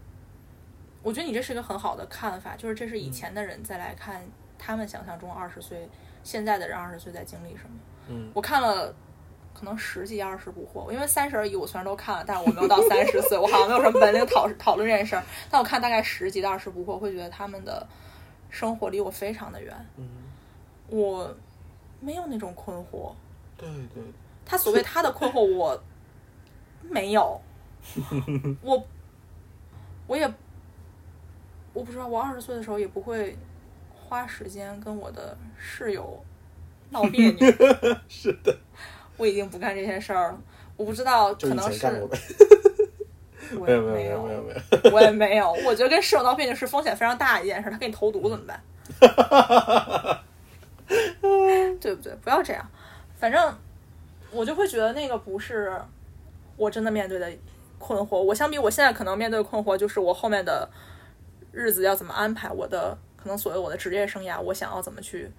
[1.04, 4.22] 我觉得你这是一个很好的看法，就是这是以前的人再来看
[4.58, 5.88] 他们想象中二十岁，
[6.24, 7.76] 现在的人二十岁在经历什么。
[8.08, 8.94] 嗯，我看了
[9.54, 15.24] 可能十集《二十不惑》，因为三十而已，我虽然都看了，但是我没有到三十岁，我好像没有什么本领讨讨论这件事儿。
[15.50, 17.86] 但我看大概十集到《二十不惑》，会觉得他们的
[18.50, 19.76] 生活离我非常的远。
[19.98, 20.08] 嗯，
[20.88, 21.36] 我
[22.00, 23.14] 没有那种困惑，
[23.58, 24.04] 对对，
[24.46, 25.82] 他所谓他的困惑，我
[26.82, 27.40] 没有，
[28.62, 28.86] 我
[30.08, 30.30] 我也
[31.74, 33.36] 我不知道，我二十岁的时候也不会
[33.94, 36.24] 花时间跟我的室友
[36.92, 37.52] 闹别扭。
[38.08, 38.56] 是的，
[39.18, 40.42] 我已经不干这些事儿了。
[40.78, 41.86] 我不知道，可能是
[43.58, 45.52] 我没有没也没有没有没有，我也没有。
[45.66, 48.64] 我觉得跟室友闹别扭是风险非常大的一件事，他给你投毒怎么办？
[51.80, 52.14] 对不对？
[52.24, 52.68] 不要这样。
[53.18, 53.56] 反正
[54.32, 55.74] 我就会觉得那个不是
[56.58, 57.32] 我真的面对的
[57.78, 58.18] 困惑。
[58.18, 60.68] 我相比我现在可能面对困惑，就是我后面的
[61.54, 65.32] 日子要怎么安排，我的可能所谓我的职业生涯，我想要怎么去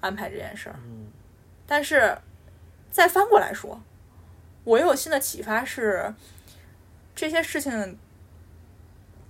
[0.00, 0.76] 安排这件事儿。
[0.84, 1.06] 嗯
[1.66, 2.16] 但是
[2.92, 3.80] 再翻过来说，
[4.62, 6.14] 我又有新的启发是，
[7.12, 7.98] 这些事情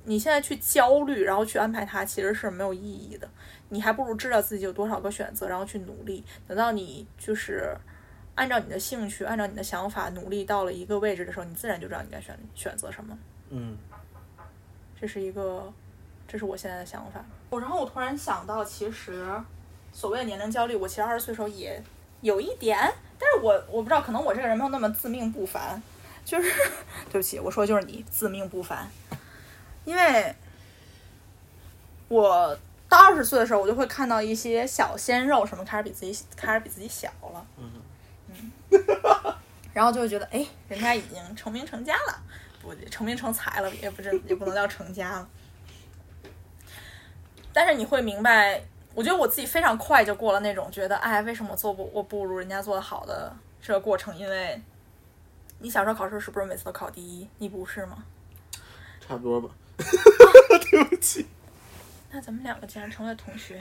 [0.04, 3.26] 你现在去焦虑，然后去安排它，其实是没有意义的。
[3.70, 6.22] 你还不如知道自己有多少个选择，然后去努力。
[6.46, 7.74] 等到你就是
[8.34, 13.18] 按照你的兴趣，按照你的想法努力到了一个位置的时候，你自然就知道你该选选择什么。
[13.48, 13.78] 嗯
[15.00, 15.72] 这是一个，
[16.28, 17.24] 这是我现在的想法。
[17.50, 19.26] 我然后我突然想到，其实
[19.92, 21.82] 所谓的年龄焦虑，我其实二十岁的时候也
[22.20, 22.78] 有一点，
[23.18, 25.80] 但是我我不知道，可能我这个人没有那么自命不凡，
[26.24, 26.50] 就是
[27.10, 28.88] 对不起，我说的就是你自命不凡，
[29.84, 30.34] 因为
[32.08, 32.56] 我
[32.88, 37.70] 到二十岁的时候，我就会看到一些小鲜肉什么开始比自己开始比自己小了，嗯
[39.72, 42.22] 然后就会觉得，哎，人家已经成名成家了，
[42.62, 45.28] 不成名成才了，也不是也不能叫成家了。
[47.56, 48.62] 但是你会明白，
[48.94, 54.14] 我觉得我自己非常快就过了那种觉得，哎，为什么做不我不如人家做的好的这个过程？
[54.14, 54.60] 因为
[55.60, 57.26] 你小时候考试是不是每次都考第一？
[57.38, 58.04] 你不是吗？
[59.00, 59.48] 差不多吧。
[60.70, 61.26] 对不起
[62.10, 63.58] 那咱们两个竟然成为同学，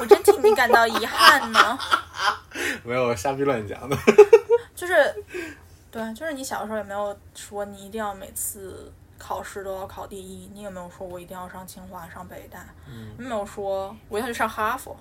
[0.00, 1.78] 我真替你感到遗憾呢。
[2.84, 3.94] 没有瞎逼乱讲的。
[4.74, 5.14] 就是，
[5.90, 10.50] 对，就是你小时候也没有说你一定要每次考试都要考第一？
[10.52, 12.66] 你有没有说我一定要上清华、上北大？
[13.18, 14.96] 你有没有说我要去上哈佛？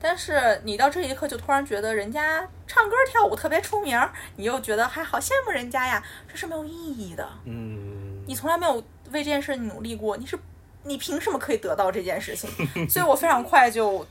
[0.00, 3.98] 但是你到这一刻就突然觉得人家唱歌跳舞特别出名，
[4.36, 7.26] 你又觉得还好羡慕人家呀，这是没有意义的。
[7.44, 8.74] 嗯你从来没有
[9.10, 10.38] 为这件事努力过，你是
[10.82, 12.50] 你凭什么可以得到这件事情？
[12.88, 14.06] 所以我非常快就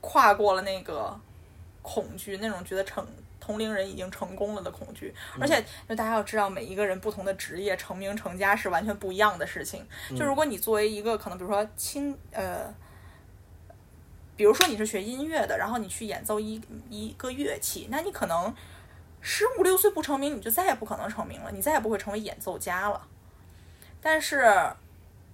[0.00, 1.18] 跨过了那个
[1.82, 3.06] 恐惧，那种觉得成
[3.50, 5.12] 同龄人已经成功了的恐惧。
[5.40, 9.84] 而且就大家要知道，每一个人不同的职业成名成家是完全不一样的事情。
[10.16, 12.72] 就如果你作为一个可能比如说轻呃。
[14.36, 18.54] 比如说你是学音乐的，然后你去演奏一一个乐器，那你可能
[19.20, 23.06] 十五六岁不成名，你就再也不可能成名了，你再也不会成为演奏家了。
[24.00, 24.50] 但是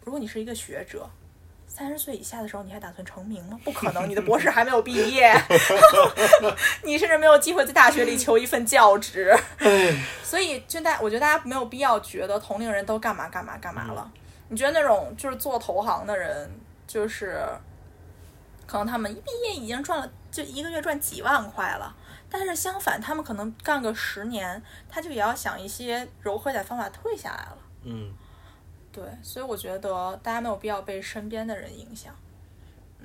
[0.05, 1.09] 如果你是一个学者，
[1.69, 3.59] 三十岁以下的时候，你还打算成名吗？
[3.65, 5.33] 不可能， 你的博士还没有毕业
[6.85, 9.37] 你甚至没有机会在大学里求一份教职。
[10.23, 14.11] 所以，就大，我觉得大家没有必要觉得同龄人都干嘛干嘛干嘛了。
[14.49, 16.51] 你觉得那种就是做投行的人，
[16.87, 17.45] 就是
[18.67, 21.95] 可能他们一毕业已经赚了，就一个月赚几万块了。
[22.31, 27.59] 但是相反，他们可能干个十年，他就也要想一些柔和点方法退下来了。
[27.85, 28.13] 嗯
[28.97, 32.17] 对，所以我觉得大家没有必要被身边的人影响。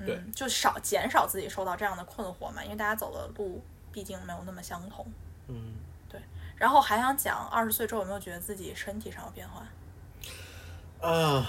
[0.06, 3.62] 对嗯，就少减少自己受到这样的困惑嘛，因为大家走的路
[3.92, 5.06] 毕竟没有那么相同。
[5.48, 5.74] 嗯，
[6.08, 6.18] 对
[6.56, 9.68] 然后还想讲，二十岁之后有没有觉得自己身体上有变化？
[11.06, 11.46] 啊，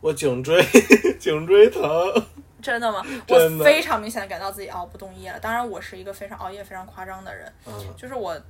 [0.00, 0.64] 我颈椎
[1.18, 1.82] 颈椎疼，
[2.62, 3.02] 真的吗？
[3.26, 5.40] 的我非常明显的感到自己熬不动夜了。
[5.40, 8.40] 当然，我是一个非常熬夜非常夸张的人，嗯就是我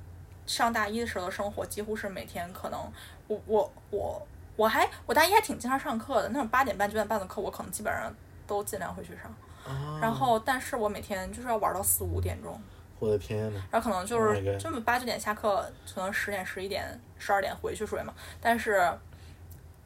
[0.45, 2.79] 上大一的时候的生活，几乎是每天可能
[3.27, 8.13] 我我我我还我大一还挺经常上课的，那种八点半九点半的课，我可能基本上
[8.45, 9.25] 都尽量会去上。
[9.65, 12.59] 啊然后，但是我每天就是要玩到四五点钟，
[12.99, 18.13] 我的天呐，然后可能就 Oh 是这么八九点下课，可能十点十一点十二点回去睡嘛。
[18.41, 18.91] 但是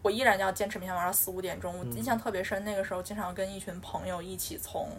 [0.01, 1.77] 我依然要坚持每天玩到四五点钟。
[1.77, 4.89] 我印象特别深，那个时候经常跟一群朋友一起从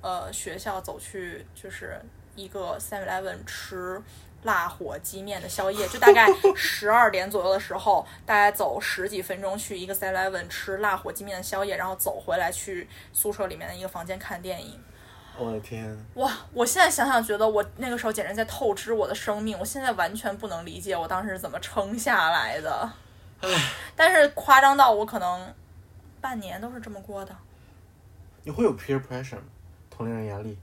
[0.00, 2.00] 呃学校走去，就是
[2.34, 4.02] 一个 Seven Eleven 吃。
[4.44, 6.26] 辣火鸡面的宵夜，就大概
[6.56, 14.80] 十二点左右的时候，大概走十几分钟去一个 Seven Eleven 吃辣火鸡面的宵夜，然后走回来去宿舍里面的一个房间看电影。
[15.36, 16.30] 我的天，哇！
[16.52, 19.58] 我现在想想，觉得我那个时候简直在透支我的生命。
[19.58, 22.88] 我现在完全不能理解我当时是怎么撑下来的。
[23.96, 25.52] 但是夸张到我可能
[26.20, 27.36] 半年都是这么过的。
[28.44, 29.42] 你会有 peer pressure 吗？
[29.90, 30.56] 同龄人压力？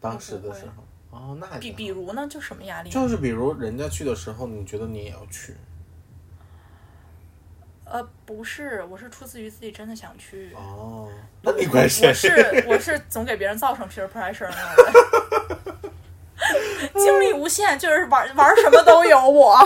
[0.00, 2.90] 当时的时候，哦，那还比比如呢，就什么压力？
[2.90, 5.56] 就是比如人家去的时候，你觉得你也要去，
[7.84, 10.52] 呃，不是，我是出自于自己真的想去。
[10.54, 11.08] 哦，
[11.42, 12.06] 那你关系？
[12.06, 14.94] 我是 我是总给别人造成 peer pressure 的那种人。
[16.94, 19.56] 精力无限，就是玩玩什么都有我，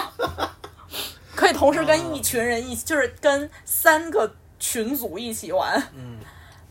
[1.35, 6.19] 可以同时跟一群人一起，就是跟三个群组一起玩，嗯，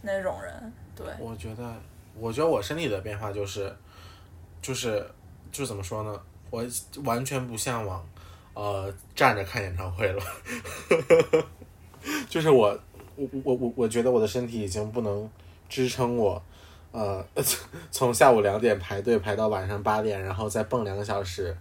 [0.01, 0.74] 那种人。
[0.95, 1.74] 对，我觉得，
[2.15, 3.74] 我觉得我身体的变化就是，
[4.64, 5.05] 就是，
[5.51, 6.20] 就怎么说呢？
[6.49, 6.66] 我
[7.03, 8.03] 完全不向往，
[8.53, 10.24] 呃，站着看演唱会了。
[12.30, 12.80] 就是我，
[13.16, 15.30] 我，我，我，我觉得我的身体已经不能
[15.68, 16.41] 支撑我，
[16.91, 17.26] 呃，
[17.91, 21.57] 从下午两点排队排到晚上八点，然后再蹦两个小时，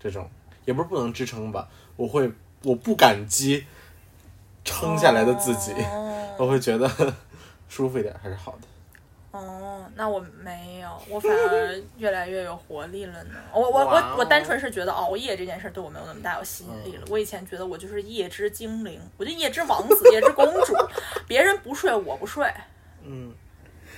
[0.00, 0.30] 这种
[0.64, 2.30] 也不是不能支撑吧，我会，
[2.62, 3.66] 我不感激
[4.64, 6.88] 撑下来的自己，哦 我会觉得
[7.68, 8.75] 舒服一点还是好的。
[9.32, 13.34] 哦，那我没有，我反而 越来越有活力了呢。
[13.52, 17.02] 我我我我单纯是觉得熬夜这件事对我没有那么大有吸引力了。
[17.04, 20.74] 嗯我以前觉得我就是夜之精灵，我就夜之王子、夜之公主，
[21.28, 22.50] 别人不睡我不睡。
[23.02, 23.32] 嗯，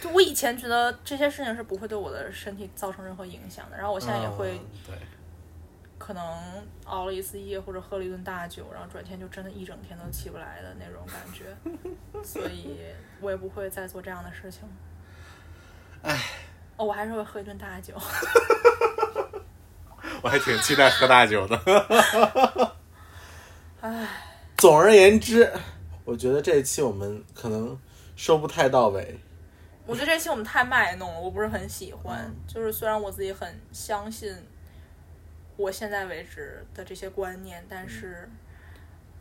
[0.01, 4.95] 就我以前觉得这些事情是不会对我的身体造成任何影响的，然后我现在也会嗯对，
[5.99, 6.23] 可能
[6.85, 11.57] 熬了一次夜或者喝了一顿大酒，然后转天就真的一整天都起不来的那种感觉，
[12.23, 12.79] 所以
[13.21, 14.63] 我也不会再做这样的事情。
[16.03, 16.19] 唉，
[16.77, 17.95] 哦，我还是会喝一顿大酒。
[20.23, 22.75] 我还挺期待喝大酒的。
[23.81, 24.09] 唉，
[24.59, 25.53] 总而言之，
[26.05, 27.79] 我觉得这一期我们可能
[28.17, 29.21] 收不太到位。
[29.87, 32.25] 我觉得这期我们太卖弄了，我不是很喜欢。
[32.27, 34.35] 嗯就是虽然我自己很相信
[35.57, 38.29] 我现在为止的这些观念，但是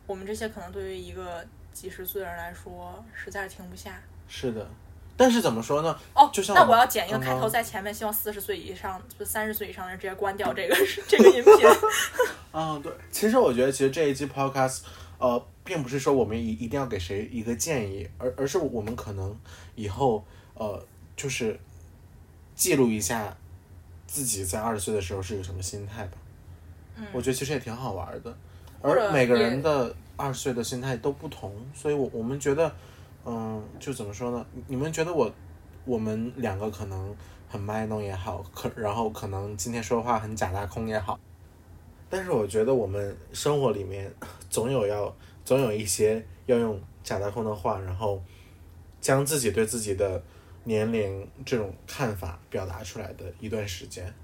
[0.06, 4.02] 我们这些可能对于一个几十岁的人来说，实在是停不下。
[4.28, 4.68] 是的，
[5.18, 5.98] 但是怎么说呢？
[6.14, 10.76] 哦就，像那我我要剪一个开头在前面，希望四十岁以上、就三十岁以上的人直接关掉这个
[11.08, 11.68] 这个音频。
[12.52, 14.82] 嗯， 对，其实我觉得，其实这一期 podcast，
[15.18, 19.36] 呃，并不是说我们一一定要给谁一个建议，而而是我们可能
[19.74, 20.80] 以后呃，
[21.16, 21.58] 就是
[22.54, 23.36] 记录一下
[24.06, 26.12] 自己在二十岁的时候是一个什么心态吧。
[26.96, 28.36] 嗯我觉得其实也挺好玩的，
[28.82, 32.74] 而每个人的二十岁的心态都不同，所以我我们觉得，
[33.30, 34.46] 嗯，就怎么说呢？
[34.66, 35.30] 你们觉得我
[35.84, 37.14] 我们两个可能
[37.46, 41.20] 很卖弄也好，可然后可能今天说话很假大空也好，
[42.08, 44.10] 但是我觉得我们生活里面
[44.48, 45.14] 总有要
[45.44, 48.22] 总有一些要用假大空的话，然后
[48.98, 50.22] 将自己对自己的
[50.64, 54.14] 年龄这种看法表达出来的一段时间。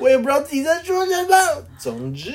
[0.00, 1.36] 我也不知道自己在说什么。
[1.78, 2.32] 总之，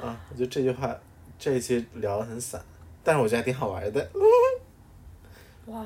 [0.00, 0.98] 啊，我觉得这句话
[1.38, 2.64] 这一期聊的很散，
[3.04, 4.10] 但是我觉得还挺好玩的。
[5.66, 5.84] 哇，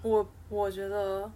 [0.00, 1.30] 我我觉得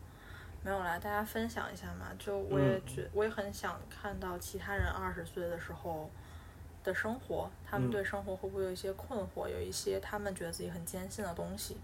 [0.62, 2.07] 没有啦，大家分享一下嘛。
[2.18, 6.11] 就我也觉，我也很想看到其他人二十岁的时候
[6.83, 11.76] 的生活，他们嗯对生活会不会有一些困惑，有一些他们觉得自己很坚信的东西。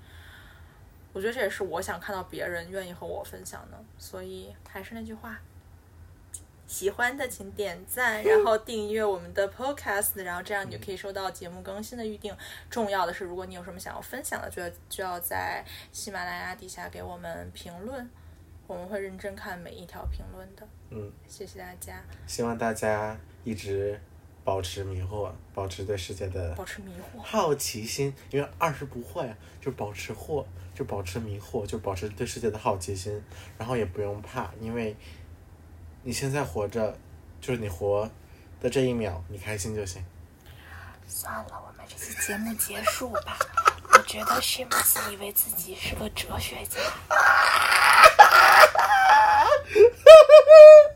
[1.16, 5.40] 我觉得这也是我想看到别人愿意和我分享的，所以还是那句话，
[6.66, 12.36] 喜欢的请点赞，然后订阅我们的 Podcast，然后这样你就可以收到节目更新的预定。
[12.68, 18.06] 重要的是，如果你有什么想要分享的，就要就要在喜马拉雅底下给我们评论，
[18.66, 20.68] 我们会认真看每一条评论的。
[20.90, 23.98] 嗯，谢谢大家，希望大家一直
[24.44, 27.22] 保持迷惑，保持对世界的保持迷惑。
[27.22, 30.44] 好奇心，因为二是不惑呀，就保持惑，
[30.76, 33.24] 就保持迷惑，就保持对世界的好奇心，
[33.56, 34.94] 然后也不用怕，因为
[36.02, 36.94] 你现在活着，
[37.40, 38.10] 就是你活
[38.60, 40.04] 的这一秒，你开心就行。
[41.08, 43.38] 算了，我们这期节目结束吧。
[43.92, 46.78] 我觉得 s h m s 以为自己是个哲学家。